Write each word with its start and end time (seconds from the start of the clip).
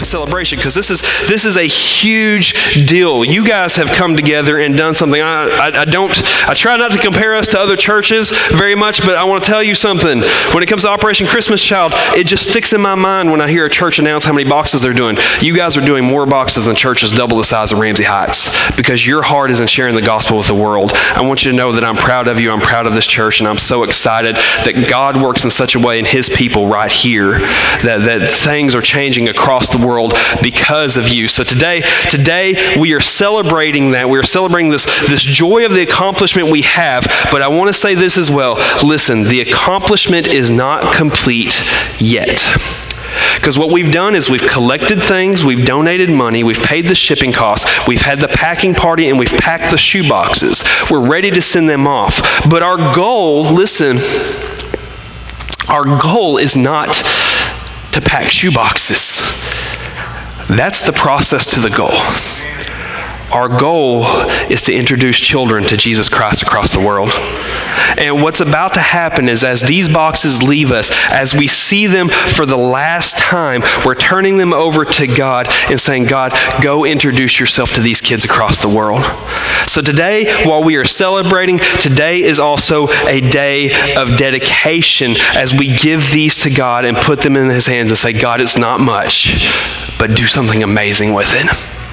of 0.00 0.06
celebration 0.06 0.58
because 0.58 0.74
this 0.74 0.90
is 0.90 1.02
this 1.28 1.44
is 1.44 1.56
a 1.56 1.62
huge 1.62 2.54
deal. 2.86 3.24
You 3.24 3.44
guys 3.44 3.76
have 3.76 3.88
come 3.90 4.16
together 4.16 4.58
and 4.58 4.76
done 4.76 4.94
something. 4.94 5.20
I, 5.20 5.44
I, 5.46 5.80
I, 5.82 5.84
don't. 5.84 6.10
I 6.48 6.54
try 6.54 6.76
not 6.76 6.92
to 6.92 6.98
compare 6.98 7.34
us 7.34 7.48
to 7.48 7.60
other 7.60 7.76
churches 7.76 8.32
very 8.52 8.74
much, 8.74 9.00
but 9.00 9.16
I 9.16 9.24
want 9.24 9.44
to 9.44 9.50
tell 9.50 9.62
you 9.62 9.74
something. 9.74 10.20
When 10.52 10.62
it 10.62 10.68
comes 10.68 10.82
to 10.82 10.88
Operation 10.88 11.26
Christmas 11.26 11.64
Child, 11.64 11.92
it 12.16 12.26
just 12.26 12.50
sticks 12.50 12.72
in 12.72 12.80
my 12.80 12.94
mind 12.94 13.30
when 13.30 13.40
I 13.40 13.48
hear 13.48 13.66
a 13.66 13.70
church 13.70 13.98
announce 13.98 14.24
how 14.24 14.32
many 14.32 14.48
boxes 14.48 14.80
they're 14.80 14.92
doing. 14.92 15.16
You 15.40 15.54
guys 15.54 15.76
are 15.76 15.84
doing 15.84 16.04
more 16.04 16.26
boxes 16.26 16.64
than 16.64 16.76
churches 16.76 17.12
double 17.12 17.36
the 17.36 17.44
size 17.44 17.72
of 17.72 17.78
Ramsey 17.78 18.04
Heights 18.04 18.50
because 18.76 19.06
your 19.06 19.22
heart 19.22 19.50
is 19.50 19.60
in 19.60 19.66
sharing 19.66 19.94
the 19.94 20.02
gospel 20.02 20.38
with 20.38 20.46
the 20.46 20.54
world. 20.54 20.92
I 20.94 21.22
want 21.22 21.44
you 21.44 21.50
to 21.50 21.56
know 21.56 21.72
that 21.72 21.84
I'm 21.84 21.96
proud 21.96 22.28
of 22.28 22.40
you. 22.40 22.50
I'm 22.50 22.60
proud 22.60 22.86
of 22.86 22.94
this 22.94 23.06
church, 23.06 23.40
and 23.40 23.48
I'm 23.48 23.58
so 23.58 23.82
excited 23.82 24.36
that 24.36 24.86
God 24.88 25.20
works 25.20 25.44
in 25.44 25.50
such 25.50 25.74
a 25.74 25.78
way 25.78 25.98
in 25.98 26.04
His 26.04 26.28
people 26.28 26.66
right 26.66 26.90
here 26.90 27.38
that 27.40 28.00
that 28.04 28.28
things 28.28 28.74
are 28.74 28.82
changing 28.82 29.28
across 29.28 29.50
across 29.50 29.68
the 29.70 29.78
world 29.78 29.89
because 30.42 30.96
of 30.96 31.08
you. 31.08 31.28
So 31.28 31.44
today, 31.44 31.82
today 32.08 32.76
we 32.78 32.92
are 32.94 33.00
celebrating 33.00 33.92
that. 33.92 34.08
We 34.08 34.18
are 34.18 34.24
celebrating 34.24 34.70
this, 34.70 34.84
this 35.08 35.22
joy 35.22 35.64
of 35.64 35.72
the 35.72 35.82
accomplishment 35.82 36.50
we 36.50 36.62
have. 36.62 37.06
But 37.30 37.42
I 37.42 37.48
want 37.48 37.68
to 37.68 37.72
say 37.72 37.94
this 37.94 38.16
as 38.16 38.30
well. 38.30 38.54
Listen, 38.84 39.24
the 39.24 39.40
accomplishment 39.40 40.28
is 40.28 40.50
not 40.50 40.94
complete 40.94 41.62
yet. 41.98 42.42
Because 43.36 43.58
what 43.58 43.70
we've 43.70 43.92
done 43.92 44.14
is 44.14 44.30
we've 44.30 44.40
collected 44.40 45.02
things, 45.02 45.44
we've 45.44 45.64
donated 45.64 46.10
money, 46.10 46.44
we've 46.44 46.62
paid 46.62 46.86
the 46.86 46.94
shipping 46.94 47.32
costs, 47.32 47.86
we've 47.88 48.02
had 48.02 48.20
the 48.20 48.28
packing 48.28 48.74
party, 48.74 49.08
and 49.08 49.18
we've 49.18 49.32
packed 49.32 49.70
the 49.70 49.76
shoe 49.76 50.08
boxes. 50.08 50.62
We're 50.90 51.06
ready 51.06 51.30
to 51.30 51.40
send 51.40 51.68
them 51.68 51.86
off. 51.86 52.20
But 52.48 52.62
our 52.62 52.94
goal, 52.94 53.42
listen, 53.52 53.96
our 55.68 55.84
goal 56.00 56.38
is 56.38 56.56
not 56.56 56.94
to 57.92 58.00
pack 58.00 58.30
shoe 58.30 58.52
boxes. 58.52 59.18
That's 60.50 60.84
the 60.84 60.92
process 60.92 61.46
to 61.54 61.60
the 61.60 61.70
goal. 61.70 61.92
Our 63.32 63.48
goal 63.48 64.06
is 64.50 64.62
to 64.62 64.74
introduce 64.74 65.18
children 65.18 65.62
to 65.64 65.76
Jesus 65.76 66.08
Christ 66.08 66.42
across 66.42 66.72
the 66.72 66.80
world. 66.80 67.10
And 67.96 68.22
what's 68.22 68.40
about 68.40 68.74
to 68.74 68.80
happen 68.80 69.28
is 69.28 69.44
as 69.44 69.62
these 69.62 69.88
boxes 69.88 70.42
leave 70.42 70.72
us, 70.72 70.90
as 71.10 71.34
we 71.34 71.46
see 71.46 71.86
them 71.86 72.08
for 72.08 72.44
the 72.44 72.56
last 72.56 73.18
time, 73.18 73.62
we're 73.84 73.94
turning 73.94 74.36
them 74.36 74.52
over 74.52 74.84
to 74.84 75.06
God 75.06 75.48
and 75.68 75.80
saying, 75.80 76.06
God, 76.06 76.32
go 76.60 76.84
introduce 76.84 77.38
yourself 77.38 77.70
to 77.72 77.80
these 77.80 78.00
kids 78.00 78.24
across 78.24 78.60
the 78.60 78.68
world. 78.68 79.02
So 79.66 79.80
today, 79.80 80.44
while 80.44 80.64
we 80.64 80.76
are 80.76 80.84
celebrating, 80.84 81.58
today 81.80 82.22
is 82.22 82.40
also 82.40 82.88
a 83.06 83.20
day 83.20 83.94
of 83.94 84.16
dedication 84.16 85.16
as 85.34 85.54
we 85.54 85.76
give 85.76 86.10
these 86.10 86.42
to 86.42 86.50
God 86.50 86.84
and 86.84 86.96
put 86.96 87.20
them 87.20 87.36
in 87.36 87.48
His 87.48 87.66
hands 87.66 87.90
and 87.90 87.98
say, 87.98 88.12
God, 88.12 88.40
it's 88.40 88.58
not 88.58 88.80
much, 88.80 89.48
but 89.98 90.16
do 90.16 90.26
something 90.26 90.62
amazing 90.62 91.14
with 91.14 91.32
it. 91.32 91.89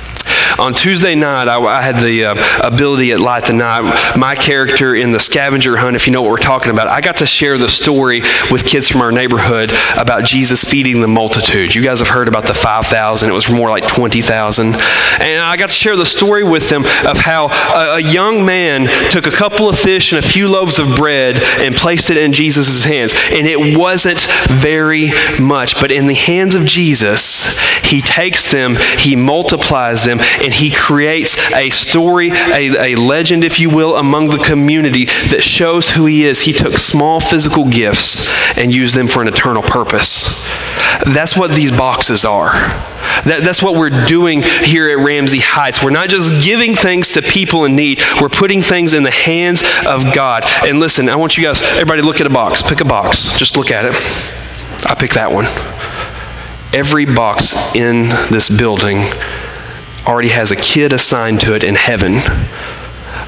On 0.59 0.73
Tuesday 0.73 1.15
night, 1.15 1.47
I, 1.47 1.59
I 1.59 1.81
had 1.81 1.99
the 1.99 2.25
uh, 2.25 2.67
ability 2.67 3.11
at 3.11 3.19
Light 3.19 3.45
the 3.45 3.53
Night, 3.53 4.17
my 4.17 4.35
character 4.35 4.95
in 4.95 5.11
the 5.11 5.19
scavenger 5.19 5.77
hunt, 5.77 5.95
if 5.95 6.07
you 6.07 6.13
know 6.13 6.21
what 6.21 6.31
we're 6.31 6.37
talking 6.37 6.71
about, 6.71 6.87
I 6.87 7.01
got 7.01 7.17
to 7.17 7.25
share 7.25 7.57
the 7.57 7.69
story 7.69 8.21
with 8.51 8.65
kids 8.65 8.87
from 8.87 9.01
our 9.01 9.11
neighborhood 9.11 9.73
about 9.97 10.23
Jesus 10.25 10.63
feeding 10.63 11.01
the 11.01 11.07
multitude. 11.07 11.75
You 11.75 11.81
guys 11.81 11.99
have 11.99 12.07
heard 12.07 12.27
about 12.27 12.45
the 12.47 12.53
5,000, 12.53 13.29
it 13.29 13.33
was 13.33 13.49
more 13.49 13.69
like 13.69 13.87
20,000. 13.87 14.67
And 14.67 15.41
I 15.41 15.57
got 15.57 15.69
to 15.69 15.75
share 15.75 15.95
the 15.95 16.05
story 16.05 16.43
with 16.43 16.69
them 16.69 16.85
of 17.05 17.17
how 17.17 17.47
a, 17.47 17.95
a 17.95 17.99
young 17.99 18.45
man 18.45 18.87
took 19.09 19.27
a 19.27 19.31
couple 19.31 19.69
of 19.69 19.77
fish 19.77 20.11
and 20.11 20.23
a 20.23 20.27
few 20.27 20.47
loaves 20.47 20.79
of 20.79 20.95
bread 20.95 21.41
and 21.59 21.75
placed 21.75 22.09
it 22.09 22.17
in 22.17 22.33
Jesus' 22.33 22.83
hands. 22.83 23.13
And 23.31 23.47
it 23.47 23.77
wasn't 23.77 24.27
very 24.49 25.11
much, 25.39 25.79
but 25.79 25.91
in 25.91 26.07
the 26.07 26.13
hands 26.13 26.55
of 26.55 26.65
Jesus, 26.65 27.57
he 27.83 28.01
takes 28.01 28.51
them, 28.51 28.75
he 28.97 29.15
multiplies 29.15 30.03
them, 30.03 30.19
and 30.39 30.53
he 30.53 30.71
creates 30.71 31.35
a 31.53 31.69
story, 31.69 32.31
a, 32.31 32.93
a 32.93 32.95
legend, 32.95 33.43
if 33.43 33.59
you 33.59 33.69
will, 33.69 33.95
among 33.95 34.27
the 34.27 34.37
community 34.37 35.05
that 35.05 35.41
shows 35.41 35.91
who 35.91 36.05
he 36.05 36.25
is. 36.25 36.41
He 36.41 36.53
took 36.53 36.73
small 36.73 37.19
physical 37.19 37.67
gifts 37.67 38.27
and 38.57 38.73
used 38.73 38.95
them 38.95 39.07
for 39.07 39.21
an 39.21 39.27
eternal 39.27 39.63
purpose. 39.63 40.43
That's 41.05 41.35
what 41.35 41.53
these 41.53 41.71
boxes 41.71 42.25
are. 42.25 42.51
That, 43.25 43.41
that's 43.43 43.61
what 43.63 43.75
we're 43.75 44.05
doing 44.05 44.41
here 44.41 44.89
at 44.89 45.03
Ramsey 45.03 45.39
Heights. 45.39 45.83
We're 45.83 45.89
not 45.89 46.09
just 46.09 46.43
giving 46.43 46.75
things 46.75 47.13
to 47.13 47.21
people 47.21 47.65
in 47.65 47.75
need, 47.75 48.01
we're 48.21 48.29
putting 48.29 48.61
things 48.61 48.93
in 48.93 49.03
the 49.03 49.11
hands 49.11 49.63
of 49.85 50.13
God. 50.13 50.43
And 50.63 50.79
listen, 50.79 51.09
I 51.09 51.15
want 51.15 51.37
you 51.37 51.43
guys, 51.43 51.61
everybody, 51.61 52.01
look 52.01 52.21
at 52.21 52.27
a 52.27 52.31
box. 52.31 52.63
Pick 52.63 52.81
a 52.81 52.85
box. 52.85 53.37
Just 53.37 53.57
look 53.57 53.71
at 53.71 53.85
it. 53.85 53.95
I 54.85 54.95
pick 54.95 55.11
that 55.11 55.31
one. 55.31 55.45
Every 56.73 57.05
box 57.05 57.55
in 57.75 58.03
this 58.29 58.49
building 58.49 59.01
already 60.07 60.29
has 60.29 60.51
a 60.51 60.55
kid 60.55 60.93
assigned 60.93 61.41
to 61.41 61.53
it 61.53 61.63
in 61.63 61.75
heaven. 61.75 62.15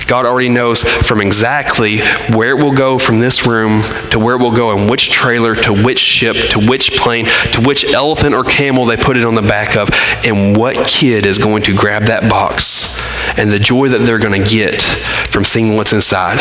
God 0.07 0.25
already 0.25 0.49
knows 0.49 0.83
from 0.83 1.21
exactly 1.21 1.99
where 2.33 2.57
it 2.57 2.63
will 2.63 2.73
go 2.73 2.97
from 2.97 3.19
this 3.19 3.45
room 3.45 3.81
to 4.11 4.17
where 4.17 4.35
it 4.35 4.39
will 4.39 4.51
go 4.51 4.75
in 4.75 4.87
which 4.87 5.11
trailer 5.11 5.55
to 5.55 5.73
which 5.73 5.99
ship 5.99 6.35
to 6.51 6.59
which 6.59 6.93
plane 6.93 7.25
to 7.51 7.61
which 7.61 7.85
elephant 7.85 8.33
or 8.33 8.43
camel 8.43 8.85
they 8.85 8.97
put 8.97 9.17
it 9.17 9.23
on 9.23 9.35
the 9.35 9.41
back 9.41 9.75
of 9.75 9.89
and 10.23 10.57
what 10.57 10.87
kid 10.87 11.25
is 11.25 11.37
going 11.37 11.61
to 11.63 11.75
grab 11.75 12.05
that 12.05 12.29
box 12.29 12.97
and 13.37 13.49
the 13.51 13.59
joy 13.59 13.89
that 13.89 13.99
they're 13.99 14.19
going 14.19 14.41
to 14.41 14.49
get 14.49 14.81
from 15.29 15.43
seeing 15.43 15.75
what's 15.75 15.93
inside. 15.93 16.39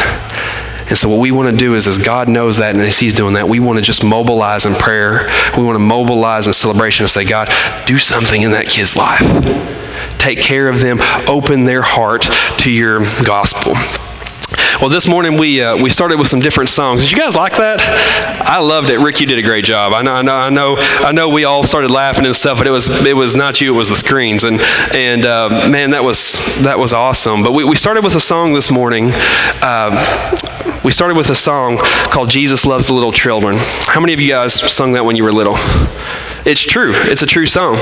And 0.88 0.96
so, 0.96 1.10
what 1.10 1.20
we 1.20 1.30
want 1.30 1.50
to 1.50 1.56
do 1.56 1.74
is, 1.74 1.86
as 1.86 1.98
God 1.98 2.30
knows 2.30 2.56
that 2.56 2.74
and 2.74 2.82
as 2.82 2.98
He's 2.98 3.12
doing 3.12 3.34
that, 3.34 3.46
we 3.46 3.60
want 3.60 3.76
to 3.76 3.82
just 3.82 4.02
mobilize 4.02 4.64
in 4.64 4.74
prayer. 4.74 5.28
We 5.54 5.62
want 5.62 5.74
to 5.74 5.80
mobilize 5.80 6.46
in 6.46 6.54
celebration 6.54 7.04
and 7.04 7.10
say, 7.10 7.26
God, 7.26 7.50
do 7.84 7.98
something 7.98 8.40
in 8.40 8.52
that 8.52 8.64
kid's 8.64 8.96
life 8.96 9.20
take 10.18 10.40
care 10.40 10.68
of 10.68 10.80
them, 10.80 10.98
open 11.26 11.64
their 11.64 11.82
heart 11.82 12.28
to 12.58 12.70
your 12.70 13.00
gospel. 13.24 13.74
Well, 14.80 14.90
this 14.90 15.08
morning 15.08 15.36
we 15.36 15.60
uh, 15.60 15.76
we 15.76 15.90
started 15.90 16.20
with 16.20 16.28
some 16.28 16.38
different 16.38 16.70
songs. 16.70 17.02
Did 17.02 17.10
you 17.10 17.18
guys 17.18 17.34
like 17.34 17.56
that? 17.56 17.80
I 18.40 18.60
loved 18.60 18.90
it. 18.90 18.98
Rick, 18.98 19.20
you 19.20 19.26
did 19.26 19.38
a 19.38 19.42
great 19.42 19.64
job. 19.64 19.92
I 19.92 20.02
know, 20.02 20.12
I 20.12 20.22
know, 20.22 20.36
I 20.36 20.50
know, 20.50 20.76
I 20.78 21.10
know. 21.10 21.28
We 21.28 21.44
all 21.44 21.64
started 21.64 21.90
laughing 21.90 22.26
and 22.26 22.34
stuff, 22.34 22.58
but 22.58 22.66
it 22.68 22.70
was 22.70 22.88
it 23.04 23.16
was 23.16 23.34
not 23.34 23.60
you. 23.60 23.74
It 23.74 23.76
was 23.76 23.88
the 23.88 23.96
screens. 23.96 24.44
And 24.44 24.60
and 24.92 25.26
uh, 25.26 25.68
man, 25.68 25.90
that 25.90 26.04
was 26.04 26.34
that 26.62 26.78
was 26.78 26.92
awesome. 26.92 27.42
But 27.42 27.52
we, 27.52 27.64
we 27.64 27.74
started 27.74 28.04
with 28.04 28.14
a 28.14 28.20
song 28.20 28.54
this 28.54 28.70
morning. 28.70 29.10
Uh, 29.60 29.90
we 30.84 30.92
started 30.92 31.16
with 31.16 31.28
a 31.30 31.34
song 31.34 31.78
called 32.10 32.30
"Jesus 32.30 32.64
Loves 32.64 32.86
the 32.86 32.94
Little 32.94 33.12
Children." 33.12 33.56
How 33.58 34.00
many 34.00 34.12
of 34.12 34.20
you 34.20 34.28
guys 34.28 34.54
sung 34.72 34.92
that 34.92 35.04
when 35.04 35.16
you 35.16 35.24
were 35.24 35.32
little? 35.32 35.56
It's 36.46 36.62
true. 36.62 36.92
It's 36.94 37.22
a 37.22 37.26
true 37.26 37.46
song. 37.46 37.76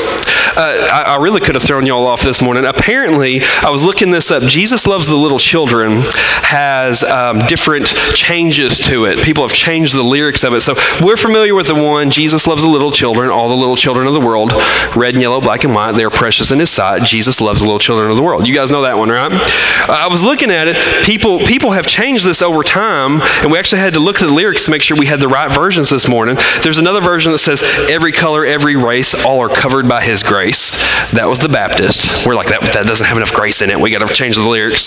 Uh, 0.57 0.89
I, 0.91 1.03
I, 1.15 1.17
really 1.17 1.41
could 1.41 1.55
have 1.55 1.63
thrown 1.63 1.87
y'all 1.87 2.07
off 2.07 2.23
this 2.23 2.41
morning. 2.41 2.65
Apparently, 2.65 3.43
I 3.63 3.69
was 3.69 3.85
looking 3.85 4.11
this 4.11 4.31
up. 4.31 4.43
Jesus 4.43 4.87
Loves 4.87 5.07
the 5.07 5.17
Little 5.17 5.39
Children 5.39 5.97
has 5.97 7.03
um, 7.03 7.41
different 7.47 7.87
changes 8.15 8.79
to 8.79 9.05
it. 9.05 9.23
People 9.23 9.47
have 9.47 9.53
changed 9.53 9.95
the 9.95 10.03
lyrics 10.03 10.45
of 10.45 10.55
it. 10.55 10.63
So 10.63 10.75
we're 11.03 11.17
familiar 11.19 11.55
with 11.55 11.67
the 11.67 11.75
one, 11.75 12.11
Jesus 12.11 12.47
loves 12.47 12.63
the 12.63 12.69
little 12.69 12.91
children, 12.91 13.31
all 13.31 13.49
the 13.49 13.55
little 13.55 13.77
children 13.77 14.07
of 14.07 14.15
the 14.15 14.21
world, 14.21 14.53
red 14.97 15.15
and 15.15 15.21
yellow, 15.21 15.41
black 15.41 15.65
and 15.65 15.75
white. 15.75 15.93
They 15.93 16.05
are 16.05 16.11
precious 16.11 16.51
in 16.51 16.59
his 16.59 16.71
sight. 16.71 17.03
Jesus 17.03 17.41
loves 17.41 17.61
the 17.61 17.67
little 17.67 17.79
children 17.79 18.11
of 18.11 18.17
the 18.17 18.23
world. 18.23 18.47
You 18.47 18.55
guys 18.55 18.71
know 18.71 18.83
that 18.83 18.97
one, 18.97 19.11
right? 19.11 19.33
Uh, 19.33 19.93
I 19.93 20.09
was 20.09 20.23
looking 20.23 20.51
at 20.51 20.69
it. 20.69 21.05
People, 21.05 21.41
people 21.41 21.73
have 21.73 21.87
changed 21.87 22.25
this 22.25 22.41
over 22.41 22.63
time, 22.63 23.21
and 23.43 23.53
we 23.53 23.59
actually 23.59 23.81
had 23.81 23.95
to 23.95 24.01
look 24.01 24.23
at 24.23 24.29
the 24.29 24.35
lyrics 24.35 24.65
to 24.65 24.71
make 24.71 24.81
sure 24.81 24.97
we 24.97 25.07
had 25.07 25.21
the 25.21 25.29
right 25.29 25.53
versions 25.53 25.91
this 25.91 26.09
morning. 26.09 26.37
There's 26.63 26.79
another 26.79 27.01
version 27.01 27.33
that 27.33 27.39
says, 27.39 27.63
every 27.91 28.13
color, 28.13 28.46
every 28.47 28.77
race, 28.77 29.15
all 29.15 29.41
are 29.41 29.49
covered 29.49 29.89
by 29.89 30.03
his 30.03 30.23
grace. 30.23 30.73
That 31.13 31.27
was 31.29 31.39
the 31.39 31.49
Baptist. 31.49 32.27
We're 32.27 32.35
like, 32.35 32.49
that, 32.49 32.61
that 32.73 32.87
doesn't 32.87 33.07
have 33.07 33.17
enough 33.17 33.33
grace 33.33 33.63
in 33.63 33.71
it. 33.71 33.79
We 33.79 33.91
got 33.91 34.07
to 34.07 34.15
change 34.15 34.37
the 34.37 34.49
lyrics. 34.49 34.83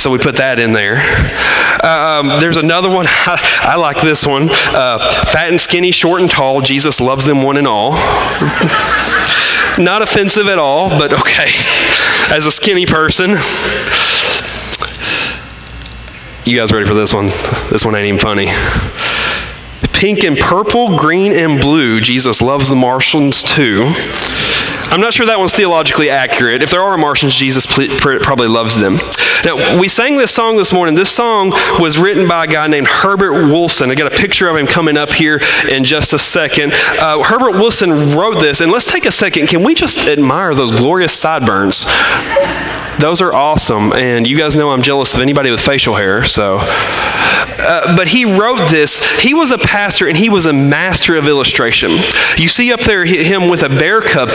So 0.00 0.10
we 0.10 0.18
put 0.18 0.36
that 0.36 0.58
in 0.58 0.72
there. 0.72 0.96
Uh, 1.82 2.20
um, 2.20 2.40
there's 2.40 2.56
another 2.56 2.90
one. 2.90 3.06
I, 3.08 3.60
I 3.74 3.76
like 3.76 4.00
this 4.00 4.26
one. 4.26 4.48
Uh, 4.50 5.24
fat 5.26 5.48
and 5.48 5.60
skinny, 5.60 5.90
short 5.90 6.20
and 6.20 6.30
tall, 6.30 6.60
Jesus 6.60 7.00
loves 7.00 7.24
them 7.24 7.42
one 7.42 7.56
and 7.56 7.66
all. 7.66 7.92
Not 9.78 10.02
offensive 10.02 10.46
at 10.46 10.58
all, 10.58 10.88
but 10.88 11.12
okay. 11.12 11.48
As 12.30 12.46
a 12.46 12.50
skinny 12.50 12.86
person. 12.86 13.30
You 16.46 16.58
guys 16.58 16.72
ready 16.72 16.86
for 16.86 16.94
this 16.94 17.14
one? 17.14 17.26
This 17.70 17.84
one 17.84 17.94
ain't 17.94 18.06
even 18.06 18.20
funny 18.20 18.48
pink 19.94 20.24
and 20.24 20.36
purple, 20.38 20.96
green 20.98 21.32
and 21.32 21.60
blue. 21.60 22.00
Jesus 22.00 22.42
loves 22.42 22.68
the 22.68 22.76
Martians 22.76 23.42
too. 23.42 23.84
I'm 24.90 25.00
not 25.00 25.12
sure 25.12 25.26
that 25.26 25.38
one's 25.38 25.52
theologically 25.52 26.10
accurate. 26.10 26.62
If 26.62 26.70
there 26.70 26.82
are 26.82 26.96
Martians, 26.96 27.34
Jesus 27.34 27.66
probably 27.66 28.48
loves 28.48 28.78
them. 28.78 28.96
Now, 29.44 29.78
we 29.78 29.88
sang 29.88 30.16
this 30.16 30.32
song 30.32 30.56
this 30.56 30.72
morning. 30.72 30.94
This 30.94 31.10
song 31.10 31.50
was 31.80 31.98
written 31.98 32.28
by 32.28 32.44
a 32.44 32.46
guy 32.46 32.66
named 32.66 32.86
Herbert 32.86 33.32
Wilson. 33.32 33.90
I 33.90 33.94
got 33.94 34.12
a 34.12 34.16
picture 34.16 34.48
of 34.48 34.56
him 34.56 34.66
coming 34.66 34.96
up 34.96 35.12
here 35.12 35.40
in 35.68 35.84
just 35.84 36.12
a 36.12 36.18
second. 36.18 36.72
Uh, 36.74 37.22
Herbert 37.22 37.52
Wilson 37.52 38.16
wrote 38.16 38.40
this, 38.40 38.60
and 38.60 38.70
let's 38.70 38.90
take 38.90 39.04
a 39.04 39.10
second. 39.10 39.48
Can 39.48 39.62
we 39.62 39.74
just 39.74 39.98
admire 40.06 40.54
those 40.54 40.70
glorious 40.70 41.12
sideburns? 41.12 41.84
Those 42.98 43.20
are 43.20 43.34
awesome, 43.34 43.92
and 43.92 44.26
you 44.26 44.38
guys 44.38 44.54
know 44.54 44.70
I'm 44.70 44.82
jealous 44.82 45.14
of 45.14 45.20
anybody 45.20 45.50
with 45.50 45.60
facial 45.60 45.94
hair, 45.94 46.24
so. 46.24 46.60
Uh, 47.66 47.96
but 47.96 48.08
he 48.08 48.24
wrote 48.24 48.68
this. 48.68 49.20
He 49.20 49.34
was 49.34 49.50
a 49.50 49.58
pastor 49.58 50.06
and 50.06 50.16
he 50.16 50.28
was 50.28 50.46
a 50.46 50.52
master 50.52 51.16
of 51.16 51.26
illustration. 51.26 51.92
You 52.36 52.48
see 52.48 52.72
up 52.72 52.80
there 52.80 53.04
him 53.04 53.48
with 53.48 53.62
a 53.62 53.68
bear 53.68 54.00
cub. 54.00 54.30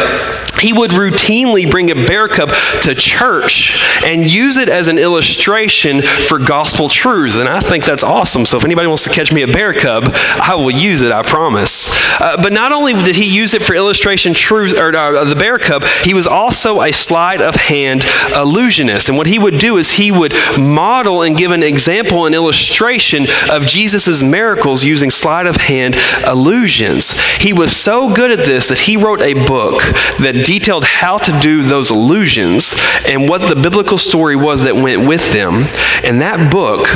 He 0.59 0.73
would 0.73 0.91
routinely 0.91 1.69
bring 1.69 1.91
a 1.91 1.95
bear 1.95 2.27
cub 2.27 2.49
to 2.83 2.95
church 2.95 3.77
and 4.03 4.29
use 4.29 4.57
it 4.57 4.69
as 4.69 4.87
an 4.87 4.97
illustration 4.97 6.01
for 6.01 6.39
gospel 6.39 6.89
truths. 6.89 7.35
And 7.35 7.47
I 7.47 7.59
think 7.59 7.85
that's 7.85 8.03
awesome. 8.03 8.45
So 8.45 8.57
if 8.57 8.65
anybody 8.65 8.87
wants 8.87 9.03
to 9.03 9.09
catch 9.09 9.31
me 9.31 9.41
a 9.41 9.47
bear 9.47 9.73
cub, 9.73 10.11
I 10.13 10.55
will 10.55 10.71
use 10.71 11.01
it, 11.01 11.11
I 11.11 11.23
promise. 11.23 11.89
Uh, 12.19 12.41
but 12.41 12.53
not 12.53 12.71
only 12.71 12.93
did 12.93 13.15
he 13.15 13.25
use 13.25 13.53
it 13.53 13.63
for 13.63 13.73
illustration 13.73 14.33
truths, 14.33 14.73
or 14.73 14.95
uh, 14.95 15.23
the 15.23 15.35
bear 15.35 15.57
cub, 15.59 15.85
he 16.03 16.13
was 16.13 16.27
also 16.27 16.81
a 16.81 16.91
sleight 16.91 17.41
of 17.41 17.55
hand 17.55 18.05
illusionist. 18.35 19.09
And 19.09 19.17
what 19.17 19.27
he 19.27 19.39
would 19.39 19.59
do 19.59 19.77
is 19.77 19.91
he 19.91 20.11
would 20.11 20.33
model 20.57 21.21
and 21.21 21.37
give 21.37 21.51
an 21.51 21.63
example 21.63 22.25
and 22.25 22.35
illustration 22.35 23.27
of 23.49 23.65
Jesus' 23.65 24.21
miracles 24.21 24.83
using 24.83 25.09
sleight 25.09 25.47
of 25.47 25.55
hand 25.55 25.97
illusions. 26.25 27.19
He 27.37 27.53
was 27.53 27.75
so 27.75 28.13
good 28.13 28.31
at 28.31 28.45
this 28.45 28.67
that 28.67 28.79
he 28.79 28.97
wrote 28.97 29.21
a 29.21 29.33
book 29.45 29.81
that 30.19 30.28
detailed 30.33 30.83
how 30.83 31.17
to 31.17 31.39
do 31.39 31.63
those 31.63 31.91
illusions 31.91 32.75
and 33.05 33.27
what 33.27 33.47
the 33.47 33.55
biblical 33.55 33.97
story 33.97 34.35
was 34.35 34.63
that 34.63 34.75
went 34.75 35.07
with 35.07 35.33
them. 35.33 35.63
And 36.03 36.21
that 36.21 36.51
book 36.51 36.87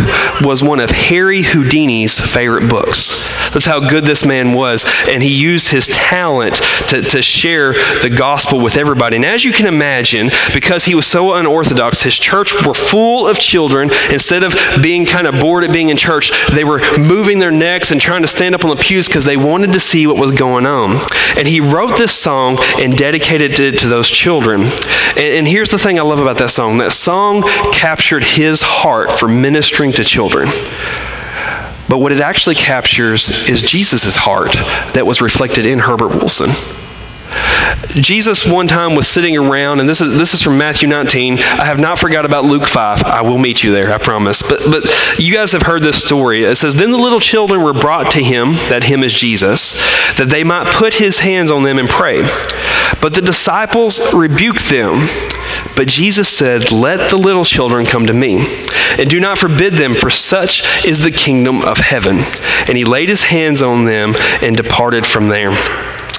was 0.45 0.63
one 0.63 0.79
of 0.79 0.89
Harry 0.89 1.41
Houdini's 1.41 2.19
favorite 2.19 2.69
books. 2.69 3.21
That's 3.51 3.65
how 3.65 3.79
good 3.79 4.05
this 4.05 4.25
man 4.25 4.53
was. 4.53 4.85
And 5.07 5.21
he 5.21 5.29
used 5.29 5.69
his 5.69 5.87
talent 5.87 6.55
to, 6.89 7.01
to 7.01 7.21
share 7.21 7.73
the 8.01 8.13
gospel 8.15 8.61
with 8.61 8.77
everybody. 8.77 9.15
And 9.15 9.25
as 9.25 9.43
you 9.43 9.51
can 9.51 9.67
imagine, 9.67 10.29
because 10.53 10.85
he 10.85 10.95
was 10.95 11.07
so 11.07 11.33
unorthodox, 11.33 12.01
his 12.01 12.17
church 12.17 12.53
were 12.65 12.73
full 12.73 13.27
of 13.27 13.39
children. 13.39 13.89
Instead 14.11 14.43
of 14.43 14.55
being 14.81 15.05
kind 15.05 15.27
of 15.27 15.39
bored 15.39 15.63
at 15.63 15.73
being 15.73 15.89
in 15.89 15.97
church, 15.97 16.31
they 16.53 16.63
were 16.63 16.81
moving 16.97 17.39
their 17.39 17.51
necks 17.51 17.91
and 17.91 17.99
trying 17.99 18.21
to 18.21 18.27
stand 18.27 18.55
up 18.55 18.63
on 18.63 18.75
the 18.75 18.81
pews 18.81 19.07
because 19.07 19.25
they 19.25 19.37
wanted 19.37 19.73
to 19.73 19.79
see 19.79 20.07
what 20.07 20.17
was 20.17 20.31
going 20.31 20.65
on. 20.65 20.95
And 21.37 21.47
he 21.47 21.59
wrote 21.59 21.97
this 21.97 22.15
song 22.15 22.57
and 22.77 22.95
dedicated 22.97 23.22
it 23.31 23.79
to 23.79 23.87
those 23.87 24.07
children. 24.07 24.61
And, 24.61 25.17
and 25.17 25.47
here's 25.47 25.71
the 25.71 25.79
thing 25.79 25.99
I 25.99 26.03
love 26.03 26.19
about 26.19 26.37
that 26.37 26.49
song 26.49 26.77
that 26.77 26.91
song 26.91 27.43
captured 27.71 28.23
his 28.23 28.61
heart 28.61 29.11
for 29.11 29.27
ministering 29.27 29.91
to 29.93 30.03
children. 30.03 30.47
But 31.89 31.97
what 31.97 32.11
it 32.11 32.21
actually 32.21 32.55
captures 32.55 33.29
is 33.49 33.61
Jesus' 33.61 34.15
heart 34.15 34.53
that 34.93 35.05
was 35.05 35.21
reflected 35.21 35.65
in 35.65 35.79
Herbert 35.79 36.09
Woolston. 36.09 36.49
Jesus 37.95 38.45
one 38.45 38.67
time 38.67 38.95
was 38.95 39.07
sitting 39.07 39.37
around, 39.37 39.79
and 39.79 39.87
this 39.87 40.01
is 40.01 40.17
this 40.17 40.33
is 40.33 40.41
from 40.41 40.57
Matthew 40.57 40.87
19. 40.87 41.37
I 41.39 41.65
have 41.65 41.79
not 41.79 41.99
forgot 41.99 42.25
about 42.25 42.45
Luke 42.45 42.65
5. 42.65 43.03
I 43.03 43.21
will 43.21 43.37
meet 43.37 43.63
you 43.63 43.71
there, 43.71 43.91
I 43.91 43.97
promise. 43.97 44.41
But 44.41 44.61
but 44.65 45.19
you 45.19 45.33
guys 45.33 45.51
have 45.51 45.63
heard 45.63 45.83
this 45.83 46.03
story. 46.03 46.43
It 46.43 46.55
says, 46.55 46.75
Then 46.75 46.91
the 46.91 46.97
little 46.97 47.19
children 47.19 47.61
were 47.61 47.73
brought 47.73 48.11
to 48.11 48.23
him, 48.23 48.51
that 48.69 48.83
him 48.83 49.03
is 49.03 49.13
Jesus, 49.13 49.73
that 50.17 50.29
they 50.29 50.43
might 50.43 50.73
put 50.73 50.95
his 50.95 51.19
hands 51.19 51.51
on 51.51 51.63
them 51.63 51.77
and 51.77 51.89
pray. 51.89 52.23
But 53.01 53.13
the 53.13 53.21
disciples 53.21 54.13
rebuked 54.13 54.69
them. 54.69 54.99
But 55.75 55.87
Jesus 55.87 56.29
said, 56.29 56.71
Let 56.71 57.09
the 57.09 57.17
little 57.17 57.45
children 57.45 57.85
come 57.85 58.07
to 58.07 58.13
me, 58.13 58.37
and 58.97 59.09
do 59.09 59.19
not 59.19 59.37
forbid 59.37 59.73
them, 59.73 59.93
for 59.93 60.09
such 60.09 60.63
is 60.85 60.99
the 60.99 61.11
kingdom 61.11 61.61
of 61.61 61.77
heaven. 61.77 62.19
And 62.67 62.77
he 62.77 62.85
laid 62.85 63.09
his 63.09 63.23
hands 63.23 63.61
on 63.61 63.85
them 63.85 64.13
and 64.41 64.55
departed 64.55 65.05
from 65.05 65.27
there. 65.27 65.51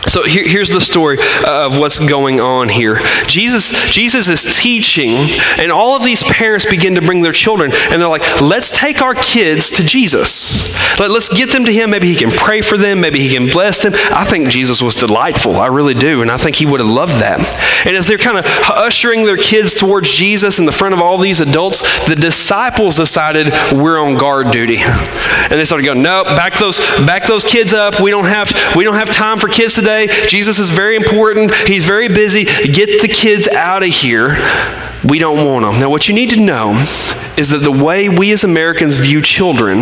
So 0.06 0.22
here, 0.24 0.46
here's 0.46 0.68
the 0.68 0.80
story 0.80 1.18
of 1.46 1.78
what's 1.78 1.98
going 1.98 2.40
on 2.40 2.68
here. 2.68 3.00
Jesus, 3.26 3.72
Jesus 3.90 4.28
is 4.28 4.56
teaching, 4.56 5.26
and 5.58 5.72
all 5.72 5.96
of 5.96 6.04
these 6.04 6.22
parents 6.24 6.66
begin 6.66 6.94
to 6.96 7.02
bring 7.02 7.22
their 7.22 7.32
children, 7.32 7.72
and 7.72 8.00
they're 8.00 8.08
like, 8.08 8.40
let's 8.40 8.70
take 8.70 9.00
our 9.00 9.14
kids 9.14 9.70
to 9.72 9.84
Jesus. 9.84 10.74
Let, 10.98 11.10
us 11.10 11.28
get 11.28 11.52
them 11.52 11.64
to 11.64 11.72
him. 11.72 11.90
Maybe 11.90 12.08
he 12.08 12.16
can 12.16 12.30
pray 12.30 12.60
for 12.60 12.76
them, 12.76 13.00
maybe 13.00 13.20
he 13.20 13.34
can 13.34 13.50
bless 13.50 13.82
them. 13.82 13.92
I 14.10 14.24
think 14.24 14.48
Jesus 14.48 14.82
was 14.82 14.94
delightful. 14.94 15.56
I 15.56 15.66
really 15.66 15.94
do, 15.94 16.22
and 16.22 16.30
I 16.30 16.36
think 16.36 16.56
he 16.56 16.66
would 16.66 16.80
have 16.80 16.88
loved 16.88 17.14
that. 17.14 17.40
And 17.86 17.96
as 17.96 18.06
they're 18.06 18.18
kind 18.18 18.38
of 18.38 18.44
ushering 18.70 19.24
their 19.24 19.36
kids 19.36 19.74
towards 19.74 20.10
Jesus 20.10 20.58
in 20.58 20.66
the 20.66 20.72
front 20.72 20.94
of 20.94 21.00
all 21.00 21.18
these 21.18 21.40
adults, 21.40 21.82
the 22.06 22.14
disciples 22.14 22.96
decided 22.96 23.52
we're 23.72 23.98
on 23.98 24.14
guard 24.16 24.50
duty. 24.50 24.78
And 24.80 25.52
they 25.52 25.64
started 25.64 25.84
going, 25.84 26.02
nope, 26.02 26.26
back 26.26 26.58
those, 26.58 26.78
back 26.78 27.26
those 27.26 27.44
kids 27.44 27.72
up. 27.72 28.00
We 28.00 28.10
don't 28.10 28.24
have, 28.24 28.52
we 28.76 28.84
don't 28.84 28.94
have 28.94 29.10
time 29.10 29.38
for 29.38 29.48
kids 29.48 29.74
today 29.74 29.94
today. 29.94 30.26
Jesus 30.26 30.58
is 30.58 30.70
very 30.70 30.96
important. 30.96 31.55
He's 31.55 31.85
very 31.85 32.08
busy. 32.08 32.44
Get 32.44 33.02
the 33.02 33.08
kids 33.08 33.49
out 33.49 33.82
of 33.82 33.88
here. 33.88 34.37
We 35.05 35.19
don't 35.19 35.44
want 35.46 35.64
them. 35.64 35.81
Now, 35.81 35.91
what 35.91 36.08
you 36.08 36.14
need 36.14 36.31
to 36.31 36.41
know 36.41 36.75
is 37.37 37.50
that 37.50 37.62
the 37.62 37.70
way 37.73 38.08
we 38.08 38.32
as 38.32 38.44
Americans 38.44 38.96
view 38.96 39.20
children 39.20 39.81